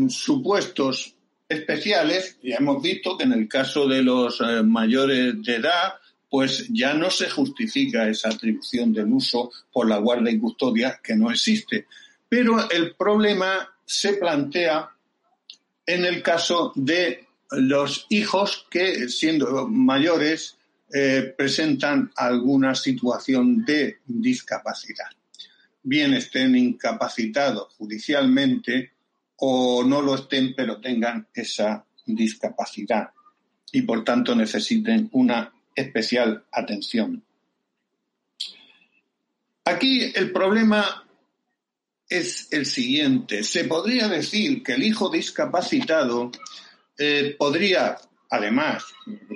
[0.09, 1.12] supuestos
[1.53, 5.95] especiales, ya hemos visto que en el caso de los eh, mayores de edad,
[6.31, 11.15] pues ya no se justifica esa atribución del uso por la guarda y custodia que
[11.15, 11.87] no existe.
[12.29, 14.88] Pero el problema se plantea
[15.85, 20.57] en el caso de los hijos que, siendo mayores,
[20.95, 25.09] eh, presentan alguna situación de discapacidad.
[25.83, 28.93] Bien estén incapacitados judicialmente
[29.44, 33.11] o no lo estén, pero tengan esa discapacidad
[33.72, 37.24] y por tanto necesiten una especial atención.
[39.64, 41.05] Aquí el problema
[42.09, 43.42] es el siguiente.
[43.42, 46.31] Se podría decir que el hijo discapacitado
[46.96, 47.96] eh, podría,
[48.31, 48.85] además,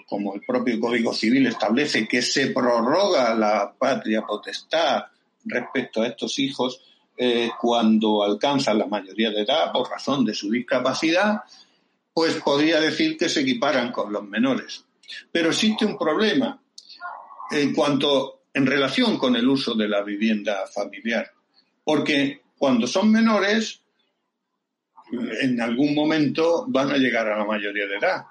[0.06, 5.06] como el propio Código Civil establece, que se prorroga la patria potestad
[5.44, 6.80] respecto a estos hijos,
[7.16, 11.42] eh, cuando alcanzan la mayoría de edad por razón de su discapacidad,
[12.12, 14.84] pues podría decir que se equiparan con los menores.
[15.30, 16.60] Pero existe un problema
[17.50, 21.30] en cuanto en relación con el uso de la vivienda familiar,
[21.84, 23.82] porque cuando son menores,
[25.12, 28.24] en algún momento van a llegar a la mayoría de edad,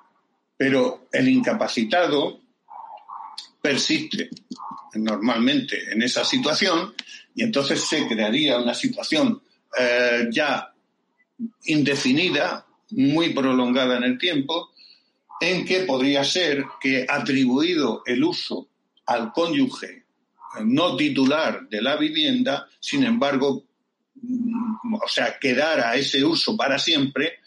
[0.57, 2.39] pero el incapacitado
[3.61, 4.29] persiste
[4.95, 6.93] normalmente en esa situación
[7.35, 9.41] y entonces se crearía una situación
[9.77, 10.73] eh, ya
[11.65, 14.71] indefinida, muy prolongada en el tiempo,
[15.41, 18.69] en que podría ser que atribuido el uso
[19.05, 20.05] al cónyuge
[20.63, 23.65] no titular de la vivienda, sin embargo,
[24.21, 27.39] mm, o sea, quedara ese uso para siempre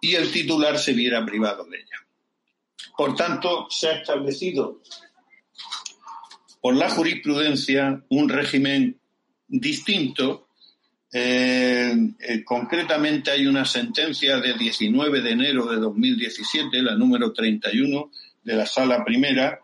[0.00, 2.06] y el titular se viera privado de ella.
[2.96, 4.80] Por tanto, se ha establecido
[6.60, 8.99] por la jurisprudencia un régimen
[9.50, 10.46] distinto
[11.12, 18.10] Eh, eh, concretamente hay una sentencia de 19 de enero de 2017, la número 31
[18.44, 19.58] de la sala primera,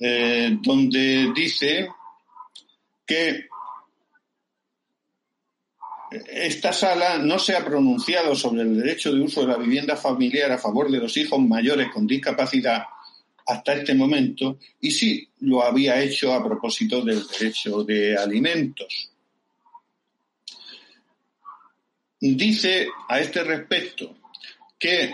[0.00, 1.88] eh, donde dice
[3.06, 3.46] que
[6.28, 10.50] esta sala no se ha pronunciado sobre el derecho de uso de la vivienda familiar
[10.50, 12.84] a favor de los hijos mayores con discapacidad
[13.46, 19.10] hasta este momento y sí lo había hecho a propósito del derecho de alimentos.
[22.20, 24.16] Dice a este respecto
[24.78, 25.12] que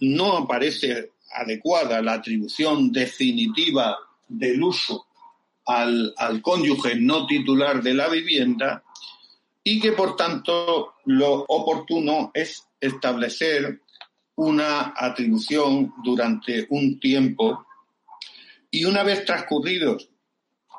[0.00, 3.96] no aparece adecuada la atribución definitiva
[4.28, 5.06] del uso
[5.66, 8.82] al, al cónyuge no titular de la vivienda
[9.62, 13.80] y que por tanto lo oportuno es establecer
[14.40, 17.66] una atribución durante un tiempo
[18.70, 19.98] y una vez transcurrido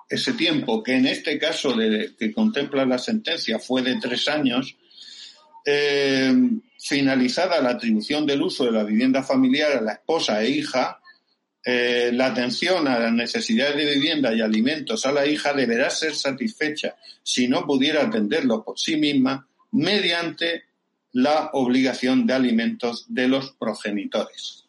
[0.09, 4.75] ese tiempo, que en este caso que contempla la sentencia fue de tres años,
[5.63, 6.33] eh,
[6.79, 10.99] finalizada la atribución del uso de la vivienda familiar a la esposa e hija,
[11.63, 16.15] eh, la atención a las necesidades de vivienda y alimentos a la hija deberá ser
[16.15, 20.70] satisfecha si no pudiera atenderlo por sí misma mediante
[21.13, 24.65] la obligación de alimentos de los progenitores.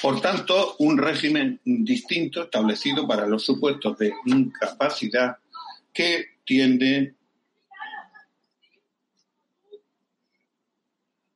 [0.00, 5.38] Por tanto, un régimen distinto establecido para los supuestos de incapacidad
[5.92, 7.14] que tiende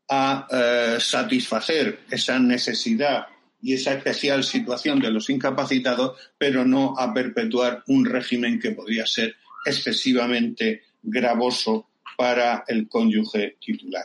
[0.09, 3.27] a eh, satisfacer esa necesidad
[3.61, 9.07] y esa especial situación de los incapacitados, pero no a perpetuar un régimen que podría
[9.07, 14.05] ser excesivamente gravoso para el cónyuge titular.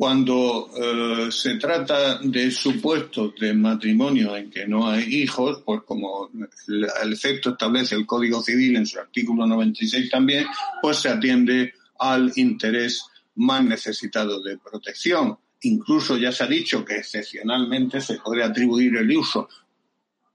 [0.00, 6.30] Cuando eh, se trata de supuestos de matrimonio en que no hay hijos, pues como
[6.66, 10.46] el efecto establece el Código Civil en su artículo 96 también,
[10.80, 13.04] pues se atiende al interés
[13.34, 15.36] más necesitado de protección.
[15.62, 19.48] Incluso ya se ha dicho que excepcionalmente se puede atribuir el uso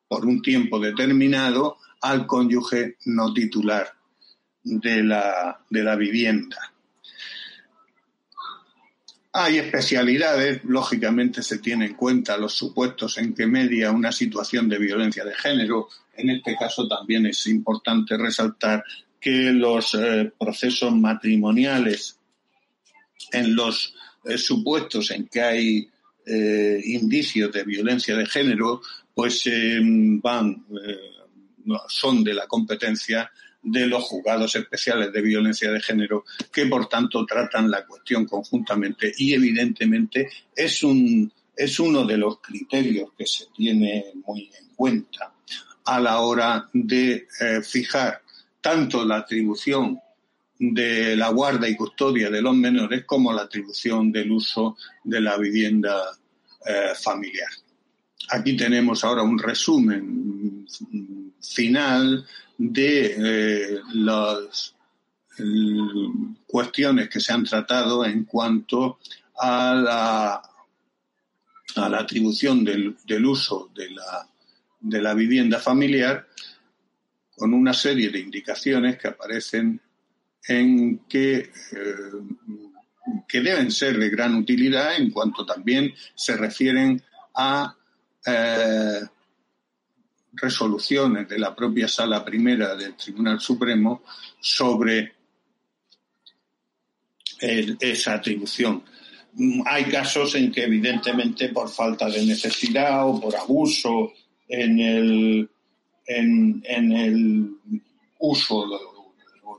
[0.08, 3.92] por un tiempo determinado al cónyuge no titular
[4.64, 6.58] de la, de la vivienda.
[9.34, 14.78] Hay especialidades, lógicamente se tiene en cuenta los supuestos en que media una situación de
[14.78, 15.90] violencia de género.
[16.16, 18.84] En este caso también es importante resaltar
[19.20, 22.18] que los eh, procesos matrimoniales
[23.32, 23.96] en los
[24.26, 25.90] eh, supuestos en que hay
[26.26, 28.82] eh, indicios de violencia de género,
[29.14, 29.50] pues
[30.22, 30.66] van,
[31.88, 37.26] son de la competencia de los juzgados especiales de violencia de género, que por tanto
[37.26, 43.46] tratan la cuestión conjuntamente y evidentemente es un es uno de los criterios que se
[43.56, 45.34] tiene muy en cuenta
[45.86, 48.22] a la hora de eh, fijar
[48.60, 50.00] tanto la atribución
[50.58, 55.38] de la guarda y custodia de los menores como la atribución del uso de la
[55.38, 56.18] vivienda
[56.66, 57.50] eh, familiar.
[58.30, 60.66] Aquí tenemos ahora un resumen
[61.42, 62.26] final
[62.58, 64.74] de eh, las
[66.48, 69.00] cuestiones que se han tratado en cuanto
[69.38, 70.42] a la,
[71.76, 74.28] a la atribución del, del uso de la,
[74.80, 76.28] de la vivienda familiar
[77.36, 79.82] con una serie de indicaciones que aparecen
[80.48, 81.52] en que, eh,
[83.28, 87.02] que deben ser de gran utilidad en cuanto también se refieren
[87.36, 87.76] a
[88.26, 89.02] eh,
[90.34, 94.04] resoluciones de la propia sala primera del Tribunal Supremo
[94.40, 95.14] sobre
[97.40, 98.84] esa atribución.
[99.66, 104.14] Hay casos en que evidentemente por falta de necesidad o por abuso
[104.48, 105.50] en el,
[106.08, 107.50] en, en el
[108.20, 108.95] uso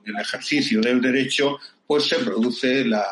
[0.07, 3.05] el ejercicio del derecho, pues se produce la,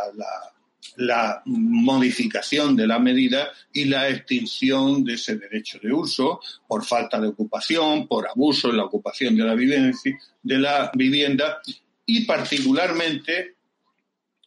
[1.47, 7.29] modificación de la medida y la extinción de ese derecho de uso por falta de
[7.29, 11.61] ocupación, por abuso en la ocupación de la, de la vivienda
[12.07, 13.57] y particularmente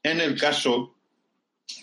[0.01, 0.95] en el caso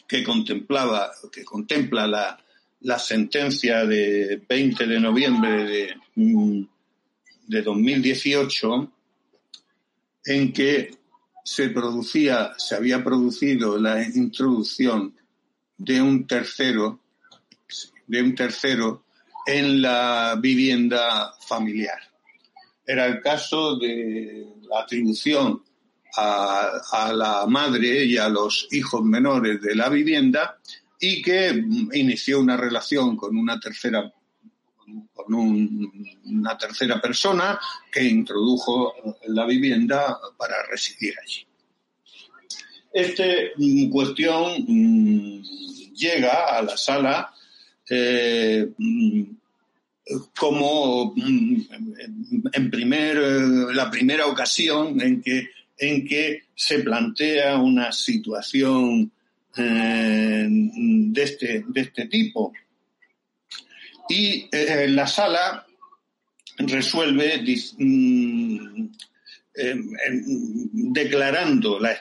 [0.08, 2.38] que contemplaba, que contempla la,
[2.80, 6.62] la sentencia de 20 de noviembre de, mm,
[7.48, 8.93] de 2018
[10.24, 10.90] en que
[11.44, 15.14] se producía, se había producido la introducción
[15.76, 17.00] de un tercero,
[18.06, 19.04] de un tercero
[19.46, 21.98] en la vivienda familiar.
[22.86, 25.62] Era el caso de la atribución
[26.16, 30.58] a, la madre y a los hijos menores de la vivienda
[31.00, 31.62] y que
[31.92, 34.12] inició una relación con una tercera
[35.12, 37.58] con una tercera persona
[37.90, 38.94] que introdujo
[39.28, 41.46] la vivienda para residir allí.
[42.92, 43.24] Esta
[43.56, 45.42] mm, cuestión mm,
[45.94, 47.34] llega a la sala
[47.88, 49.22] eh, mm,
[50.38, 53.16] como en primer,
[53.74, 59.10] la primera ocasión en que en que se plantea una situación
[59.56, 62.52] eh, de, este, de este tipo.
[64.08, 65.66] Y eh, la sala
[66.58, 67.42] resuelve
[67.78, 68.86] mm,
[69.54, 70.22] em, em,
[70.92, 71.96] declarando la,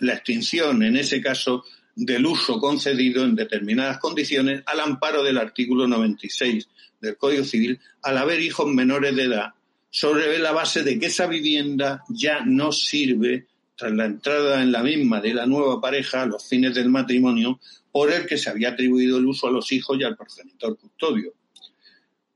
[0.00, 5.88] la extinción, en ese caso, del uso concedido en determinadas condiciones al amparo del artículo
[5.88, 6.68] 96
[7.00, 9.54] del Código Civil al haber hijos menores de edad
[9.90, 14.82] sobre la base de que esa vivienda ya no sirve tras la entrada en la
[14.82, 17.58] misma de la nueva pareja a los fines del matrimonio
[17.90, 21.32] por el que se había atribuido el uso a los hijos y al progenitor custodio.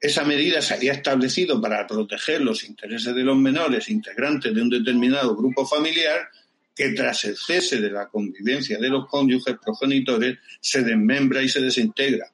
[0.02, 4.68] Esa medida se había establecido para proteger los intereses de los menores integrantes de un
[4.68, 6.28] determinado grupo familiar
[6.74, 11.60] que tras el cese de la convivencia de los cónyuges progenitores se desmembra y se
[11.60, 12.32] desintegra.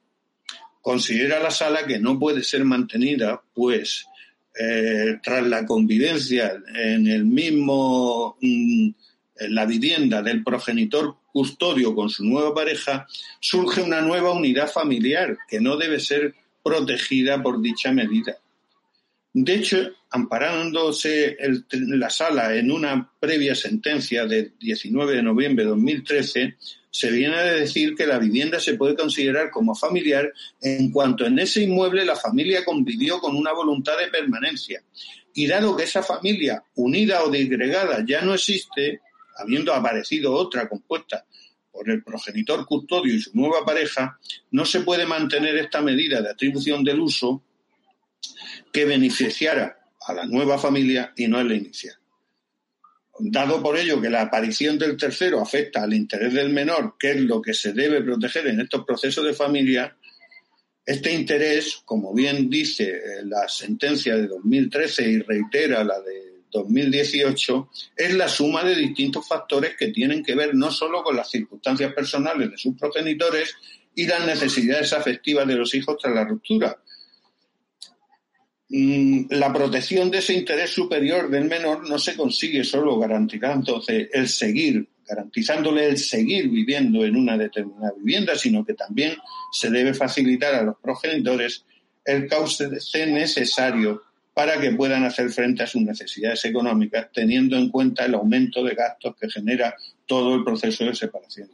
[0.81, 4.07] Considera la sala que no puede ser mantenida, pues
[4.59, 8.89] eh, tras la convivencia en el mismo, mm,
[9.41, 13.07] en la vivienda del progenitor custodio con su nueva pareja,
[13.41, 16.35] surge una nueva unidad familiar que no debe ser
[16.69, 18.37] protegida por dicha medida.
[19.33, 19.79] De hecho,
[20.11, 21.37] amparándose
[21.71, 26.57] la sala en una previa sentencia del 19 de noviembre de 2013,
[26.91, 31.39] se viene a decir que la vivienda se puede considerar como familiar en cuanto en
[31.39, 34.83] ese inmueble la familia convivió con una voluntad de permanencia.
[35.35, 39.01] Y dado que esa familia, unida o disgregada, ya no existe,
[39.37, 41.25] habiendo aparecido otra compuesta
[41.71, 44.19] por el progenitor custodio y su nueva pareja,
[44.51, 47.43] no se puede mantener esta medida de atribución del uso
[48.73, 51.97] que beneficiara a la nueva familia y no a la inicial.
[53.21, 57.21] Dado por ello que la aparición del tercero afecta al interés del menor, que es
[57.21, 59.97] lo que se debe proteger en estos procesos de familia,
[60.87, 67.71] este interés, como bien dice eh, la sentencia de 2013 y reitera la de 2018,
[67.97, 71.93] es la suma de distintos factores que tienen que ver no solo con las circunstancias
[71.93, 73.55] personales de sus progenitores
[73.95, 76.79] y las necesidades afectivas de los hijos tras la ruptura,
[78.71, 84.29] Mm, la protección de ese interés superior del menor no se consigue solo garantizando el
[84.29, 89.17] seguir, garantizándole el seguir viviendo en una determinada vivienda, sino que también
[89.51, 91.65] se debe facilitar a los progenitores
[92.05, 92.69] el cauce
[93.07, 94.03] necesario
[94.39, 98.77] para que puedan hacer frente a sus necesidades económicas, teniendo en cuenta el aumento de
[98.77, 99.75] gastos que genera
[100.07, 101.51] todo el proceso de separación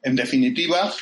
[0.00, 0.94] En definitiva,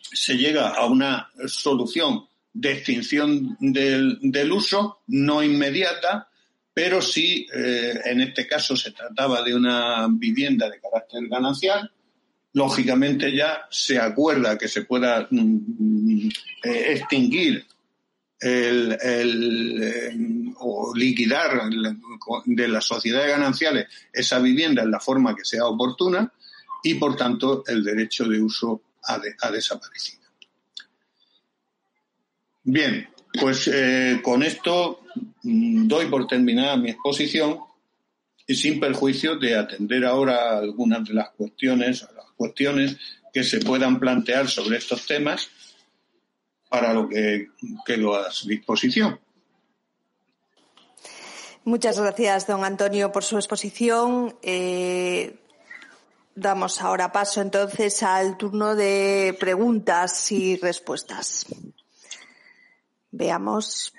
[0.00, 6.28] se llega a una solución de extinción del, uso, no inmediata,
[6.72, 11.90] pero sí, eh, en este caso se trataba de una vivienda de carácter ganancial.
[12.52, 16.28] Lógicamente ya se acuerda que se pueda mm, mm,
[16.62, 17.66] eh, extinguir
[18.40, 20.16] el, eh,
[20.58, 21.70] o liquidar
[22.44, 26.32] de las sociedades gananciales esa vivienda en la forma que sea oportuna
[26.82, 30.20] y, por tanto, el derecho de uso ha desaparecido.
[32.62, 35.00] Bien, pues eh, con esto
[35.42, 37.58] mm, doy por terminada mi exposición
[38.46, 42.96] y sin perjuicio de atender ahora algunas de las cuestiones, las cuestiones
[43.32, 45.48] que se puedan plantear sobre estos temas
[46.70, 47.48] para lo que
[47.84, 49.20] quedo a su disposición.
[51.64, 54.34] Muchas gracias, don Antonio, por su exposición.
[54.40, 55.38] Eh,
[56.34, 61.44] damos ahora paso entonces al turno de preguntas y respuestas.
[63.10, 63.92] Veamos.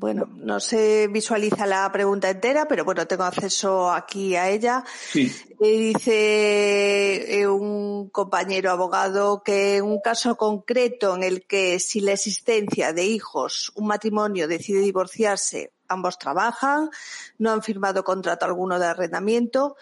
[0.00, 4.82] Bueno, no se visualiza la pregunta entera, pero bueno, tengo acceso aquí a ella.
[5.12, 5.30] Sí.
[5.60, 12.12] dice eh, un compañero abogado que en un caso concreto en el que si la
[12.12, 16.88] existencia de hijos, un matrimonio decide divorciarse, ambos trabajan,
[17.36, 19.76] no han firmado contrato alguno de arrendamiento,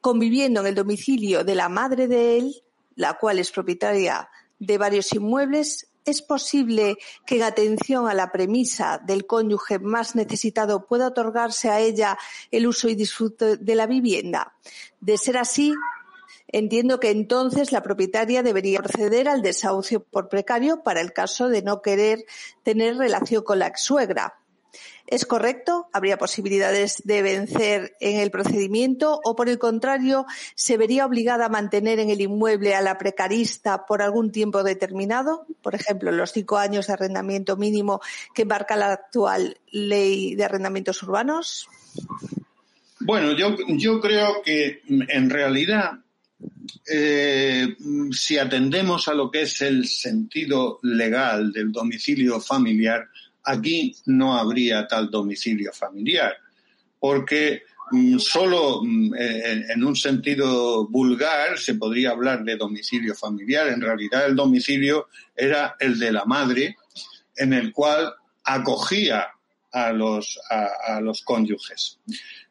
[0.00, 2.62] conviviendo en el domicilio de la madre de él,
[2.94, 8.98] la cual es propietaria de varios inmuebles, es posible que en atención a la premisa
[9.04, 12.16] del cónyuge más necesitado pueda otorgarse a ella
[12.52, 14.54] el uso y disfrute de la vivienda.
[15.00, 15.74] De ser así,
[16.46, 21.62] entiendo que entonces la propietaria debería proceder al desahucio por precario para el caso de
[21.62, 22.24] no querer
[22.62, 24.38] tener relación con la ex suegra.
[25.06, 25.88] ¿Es correcto?
[25.92, 31.48] ¿Habría posibilidades de vencer en el procedimiento o, por el contrario, se vería obligada a
[31.48, 35.46] mantener en el inmueble a la precarista por algún tiempo determinado?
[35.62, 38.00] Por ejemplo, los cinco años de arrendamiento mínimo
[38.34, 41.68] que marca la actual ley de arrendamientos urbanos.
[42.98, 46.00] Bueno, yo, creo que en realidad
[46.88, 47.76] eh,
[48.12, 53.08] si atendemos a lo que es el sentido legal del domicilio familiar,
[53.46, 56.36] aquí no habría tal domicilio familiar,
[57.00, 63.68] porque mm, solo mm, en un sentido vulgar se podría hablar de domicilio familiar.
[63.68, 66.76] En realidad el domicilio era el de la madre,
[67.36, 68.12] en el cual
[68.44, 69.28] acogía
[69.72, 71.98] a los, a los cónyuges.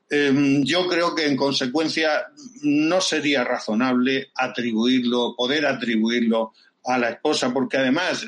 [0.09, 2.27] Em, yo creo que en consecuencia
[2.61, 6.53] no sería razonable atribuirlo, poder atribuirlo
[6.85, 8.23] a la esposa, porque además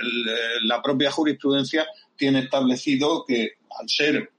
[0.64, 1.86] la propia jurisprudencia
[2.18, 4.32] tiene establecido que al ser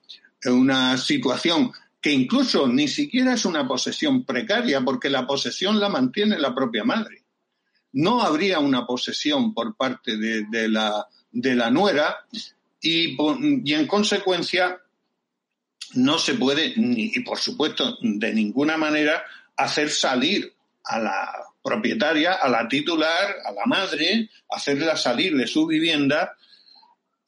[0.45, 6.39] una situación que incluso ni siquiera es una posesión precaria, porque la posesión la mantiene
[6.39, 7.25] la propia madre.
[7.93, 12.17] No habría una posesión por parte de, la, de la nuera
[12.81, 13.17] y,
[13.65, 14.79] y en consecuencia
[15.95, 19.25] no se puede, ni, y por supuesto, de ninguna manera,
[19.57, 20.53] hacer salir
[20.85, 26.37] a la propietaria, a la titular, a la madre, hacerla salir de su vivienda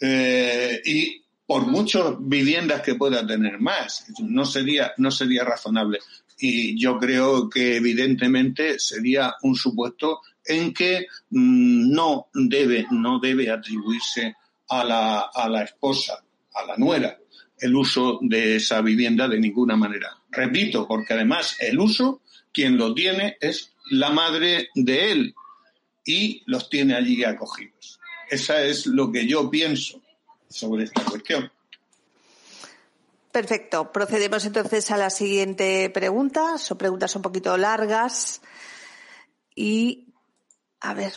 [0.01, 4.07] eh, y por muchas viviendas que pueda tener más.
[4.20, 5.98] No sería, no sería razonable.
[6.38, 13.51] Y yo creo que evidentemente sería un supuesto en que mm, no debe, no debe
[13.51, 14.36] atribuirse
[14.68, 16.24] a la, a la esposa,
[16.55, 17.18] a la nuera,
[17.59, 20.16] el uso de esa vivienda de ninguna manera.
[20.30, 22.22] Repito, porque además el uso,
[22.53, 25.34] quien lo tiene es la madre de él
[26.05, 27.99] y los tiene allí acogidos.
[28.31, 30.01] Esa es lo que yo pienso
[30.49, 31.51] sobre esta cuestión.
[33.33, 33.93] Perfecto.
[33.93, 36.57] Procedemos entonces a la siguiente pregunta.
[36.59, 38.41] Son preguntas un poquito largas.
[39.55, 40.14] Y
[40.81, 41.12] a ver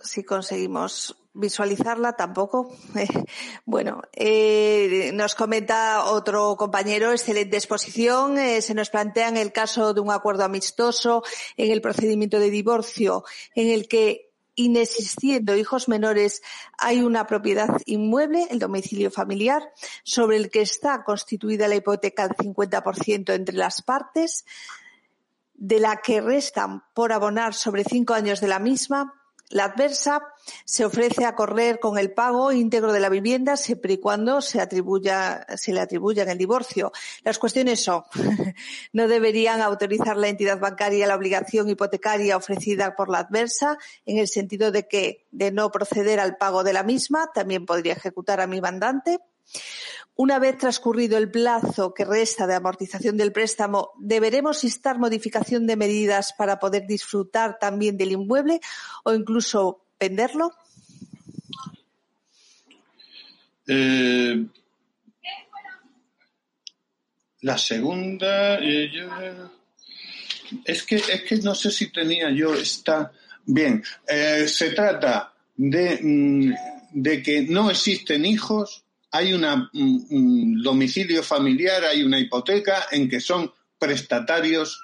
[0.00, 2.76] si conseguimos visualizarla tampoco.
[3.64, 8.38] bueno, eh, nos comenta otro compañero, excelente exposición.
[8.38, 11.22] Eh, se nos plantea en el caso de un acuerdo amistoso
[11.56, 14.29] en el procedimiento de divorcio en el que
[14.64, 16.42] inexistiendo hijos menores,
[16.78, 19.62] hay una propiedad inmueble, el domicilio familiar,
[20.02, 24.44] sobre el que está constituida la hipoteca al 50% entre las partes,
[25.54, 29.19] de la que restan por abonar sobre cinco años de la misma
[29.50, 30.22] la adversa
[30.64, 34.60] se ofrece a correr con el pago íntegro de la vivienda siempre y cuando se,
[34.60, 36.92] atribuya, se le atribuya en el divorcio.
[37.24, 38.04] Las cuestiones son,
[38.92, 43.76] no deberían autorizar la entidad bancaria la obligación hipotecaria ofrecida por la adversa
[44.06, 47.94] en el sentido de que, de no proceder al pago de la misma, también podría
[47.94, 49.18] ejecutar a mi mandante.
[50.20, 55.76] Una vez transcurrido el plazo que resta de amortización del préstamo, ¿deberemos instar modificación de
[55.76, 58.60] medidas para poder disfrutar también del inmueble
[59.02, 60.52] o incluso venderlo?
[63.66, 64.44] Eh,
[67.40, 68.90] la segunda, eh,
[70.66, 73.10] es que es que no sé si tenía yo esta
[73.46, 73.82] bien.
[74.06, 76.54] Eh, se trata de, mm,
[76.92, 83.52] de que no existen hijos hay un, domicilio familiar, hay una hipoteca en que son
[83.78, 84.80] prestatarios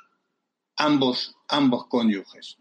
[0.77, 2.57] ambos, ambos cónyuges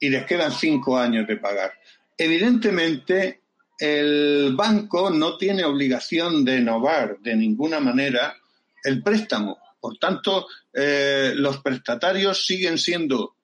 [0.00, 1.72] y les quedan cinco años de pagar.
[2.16, 3.42] Evidentemente,
[3.78, 8.36] el banco no tiene obligación de innovar de ninguna manera
[8.84, 9.58] el préstamo.
[9.80, 13.34] Por tanto, eh, los prestatarios siguen siendo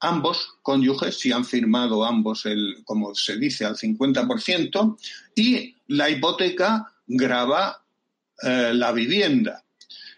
[0.00, 4.98] ambos cónyuges, si han firmado ambos, el, como se dice, al 50%,
[5.36, 7.84] y la hipoteca graba
[8.42, 9.64] eh, la vivienda.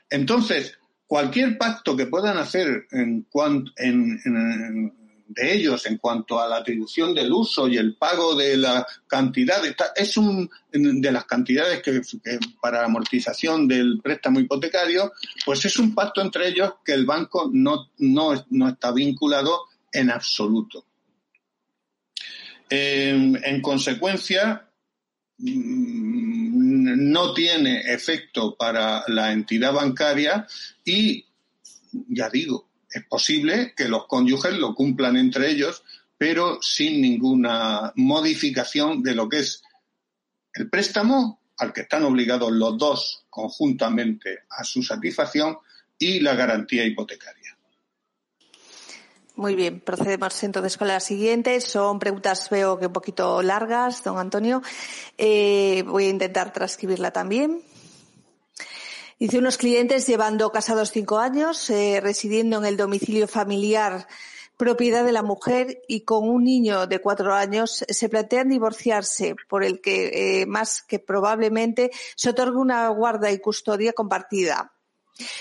[0.09, 2.87] Entonces, cualquier pacto que puedan hacer
[5.26, 9.61] de ellos en cuanto a la atribución del uso y el pago de la cantidad,
[9.97, 12.01] es un de las cantidades que,
[12.61, 15.12] para amortización del préstamo hipotecario,
[15.45, 20.11] pues es un pacto entre ellos que el banco no, no, no está vinculado en
[20.11, 20.87] absoluto.
[22.70, 24.68] en consecuencia,
[25.53, 30.47] no tiene efecto para la entidad bancaria
[30.84, 31.26] y,
[32.09, 35.82] ya digo, es posible que los cónyuges lo cumplan entre ellos,
[36.16, 39.62] pero sin ninguna modificación de lo que es
[40.55, 45.59] el préstamo al que están obligados los dos conjuntamente a su satisfacción
[45.99, 47.53] y la garantía hipotecaria.
[49.37, 51.61] Muy bien, procedemos entonces con la siguiente.
[51.61, 54.62] Son preguntas, veo que un poquito largas, don Antonio.
[55.18, 57.61] Eh, voy a intentar transcribirla también.
[59.18, 64.07] Dice unos clientes llevando casados cinco años, eh, residiendo en el domicilio familiar
[64.57, 69.64] propiedad de la mujer y con un niño de cuatro años se plantean divorciarse por
[69.64, 74.72] el que eh, más que probablemente se otorgue una guarda y custodia compartida.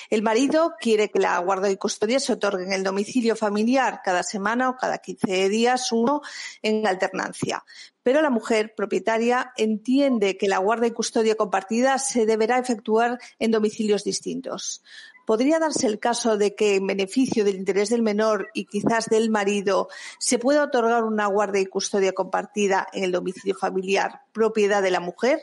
[0.10, 4.22] El marido quiere que la guarda y custodia se otorgue en el domicilio familiar cada
[4.22, 6.22] semana o cada 15 días, uno
[6.62, 7.64] en alternancia.
[8.04, 13.52] Pero la mujer propietaria entiende que la guarda y custodia compartida se deberá efectuar en
[13.52, 14.84] domicilios distintos.
[15.26, 19.30] ¿Podría darse el caso de que en beneficio del interés del menor y quizás del
[19.30, 19.88] marido
[20.20, 25.00] se pueda otorgar una guarda y custodia compartida en el domicilio familiar propiedad de la
[25.00, 25.40] mujer?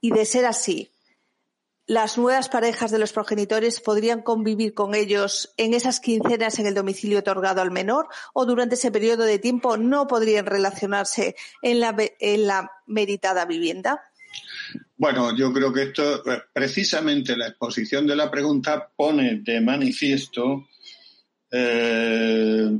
[0.00, 0.90] Y de ser así,
[1.86, 6.74] las nuevas parejas de los progenitores podrían convivir con ellos en esas quincenas en el
[6.74, 11.96] domicilio otorgado al menor o durante ese periodo de tiempo no podrían relacionarse en la,
[12.20, 14.00] en la meritada vivienda?
[14.96, 20.68] Bueno, yo creo que esto, eh, precisamente la exposición de la pregunta pone de manifiesto
[21.50, 22.78] eh,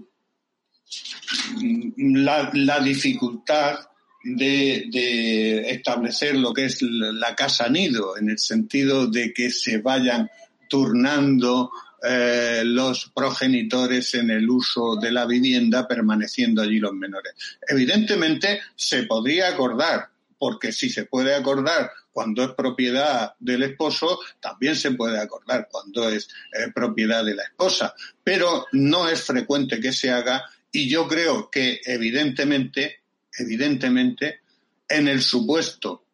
[1.96, 3.76] la, dificultad
[4.24, 10.30] de, establecer lo que es la casa nido, en el sentido de que se vayan
[10.68, 11.70] turnando
[12.02, 17.34] eh, los progenitores en el uso de la vivienda, permaneciendo allí los menores.
[17.66, 20.08] Evidentemente, se podría acordar
[20.42, 26.08] porque si se puede acordar cuando es propiedad del esposo, también se puede acordar cuando
[26.08, 27.94] es eh, propiedad de la esposa,
[28.24, 30.42] pero no es frecuente que se haga
[30.72, 33.01] y yo creo que evidentemente,
[33.36, 34.40] evidentemente,
[34.88, 36.04] en el supuesto,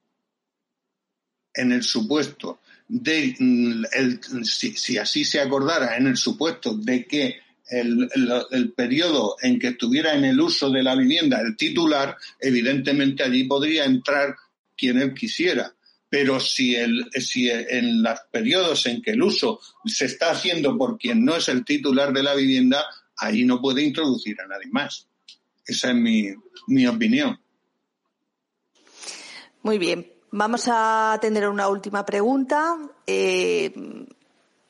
[1.53, 3.37] en el supuesto de,
[3.93, 7.41] el, si así se acordara, en el supuesto de que
[7.71, 13.45] el, periodo en que estuviera en el uso de la vivienda el titular, evidentemente allí
[13.45, 14.37] podría entrar
[14.77, 15.75] quien él quisiera.
[16.11, 20.97] Pero si, el, si en los periodos en que el uso se está haciendo por
[20.97, 22.83] quien no es el titular de la vivienda,
[23.19, 25.07] ahí no puede introducir a nadie más.
[25.69, 27.39] Esa es mi, opinión.
[29.63, 30.13] Muy bien.
[30.31, 32.77] Vamos a tener una última pregunta.
[33.07, 33.73] Eh,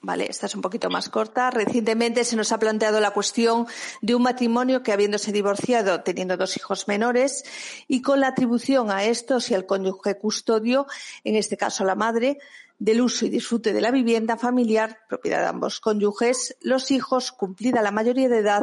[0.01, 1.51] Vale, esta es un poquito más corta.
[1.51, 3.67] Recientemente se nos ha planteado la cuestión
[4.01, 7.45] de un matrimonio que habiéndose divorciado, teniendo dos hijos menores,
[7.89, 10.87] y con la atribución a estos y al cónyuge custodio,
[11.25, 12.39] en este caso la madre,
[12.79, 17.83] del uso y disfrute de la vivienda familiar, propiedad de ambos cónyuges, los hijos, cumplida
[17.83, 18.63] la mayoría de edad,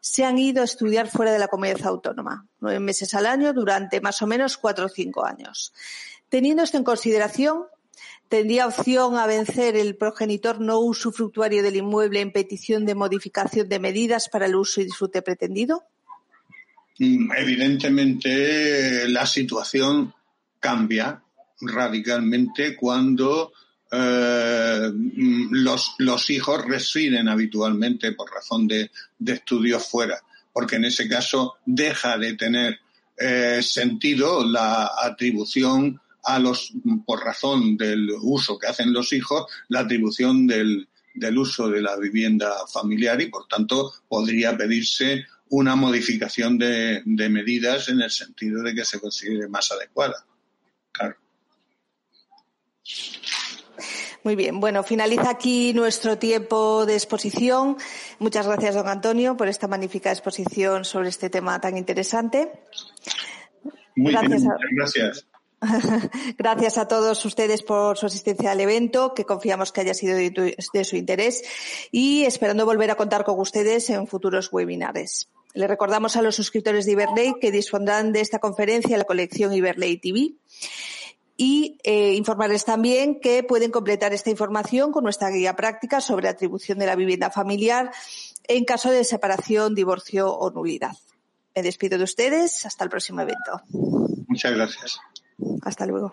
[0.00, 4.00] se han ido a estudiar fuera de la comunidad autónoma, nueve meses al año durante
[4.00, 5.72] más o menos cuatro o cinco años.
[6.28, 7.64] Teniendo esto en consideración,
[8.28, 13.78] ¿Tendría opción a vencer el progenitor no usufructuario del inmueble en petición de modificación de
[13.78, 15.84] medidas para el uso y disfrute pretendido?
[16.98, 20.14] Mm, evidentemente la situación
[20.58, 21.22] cambia
[21.60, 23.52] radicalmente cuando
[23.90, 25.48] eh, mm,
[25.98, 28.90] los, hijos residen habitualmente por razón de,
[29.24, 30.20] estudios fuera,
[30.52, 32.80] porque en ese caso deja de tener
[33.16, 36.72] eh, sentido la atribución a los,
[37.06, 41.96] por razón del uso que hacen los hijos, la atribución del, del uso de la
[41.96, 48.62] vivienda familiar y, por tanto, podría pedirse una modificación de, de, medidas en el sentido
[48.62, 50.24] de que se considere más adecuada.
[50.90, 51.16] Claro.
[54.22, 57.76] Muy bien, bueno, finaliza aquí nuestro tiempo de exposición.
[58.18, 62.50] Muchas gracias, don Antonio, por esta magnífica exposición sobre este tema tan interesante.
[63.96, 65.26] Muy gracias bien, gracias.
[66.38, 70.84] Gracias a todos ustedes por su asistencia al evento, que confiamos que haya sido de,
[70.84, 71.42] su interés
[71.90, 75.28] y esperando volver a contar con ustedes en futuros webinares.
[75.54, 79.54] Le recordamos a los suscriptores de Iberley que dispondrán de esta conferencia en la colección
[79.54, 80.34] Iberley TV
[81.36, 86.78] y eh, informarles también que pueden completar esta información con nuestra guía práctica sobre atribución
[86.78, 87.90] de la vivienda familiar
[88.44, 90.92] en caso de separación, divorcio o nulidad.
[91.54, 92.66] Me despido de ustedes.
[92.66, 93.62] Hasta el próximo evento.
[94.28, 94.98] Muchas gracias.
[95.62, 96.12] Hasta luego.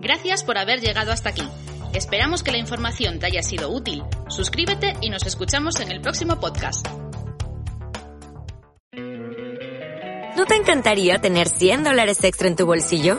[0.00, 1.46] Gracias por haber llegado hasta aquí.
[1.92, 4.02] Esperamos que la información te haya sido útil.
[4.28, 6.86] Suscríbete y nos escuchamos en el próximo podcast.
[10.36, 13.18] ¿No te encantaría tener 100 dólares extra en tu bolsillo?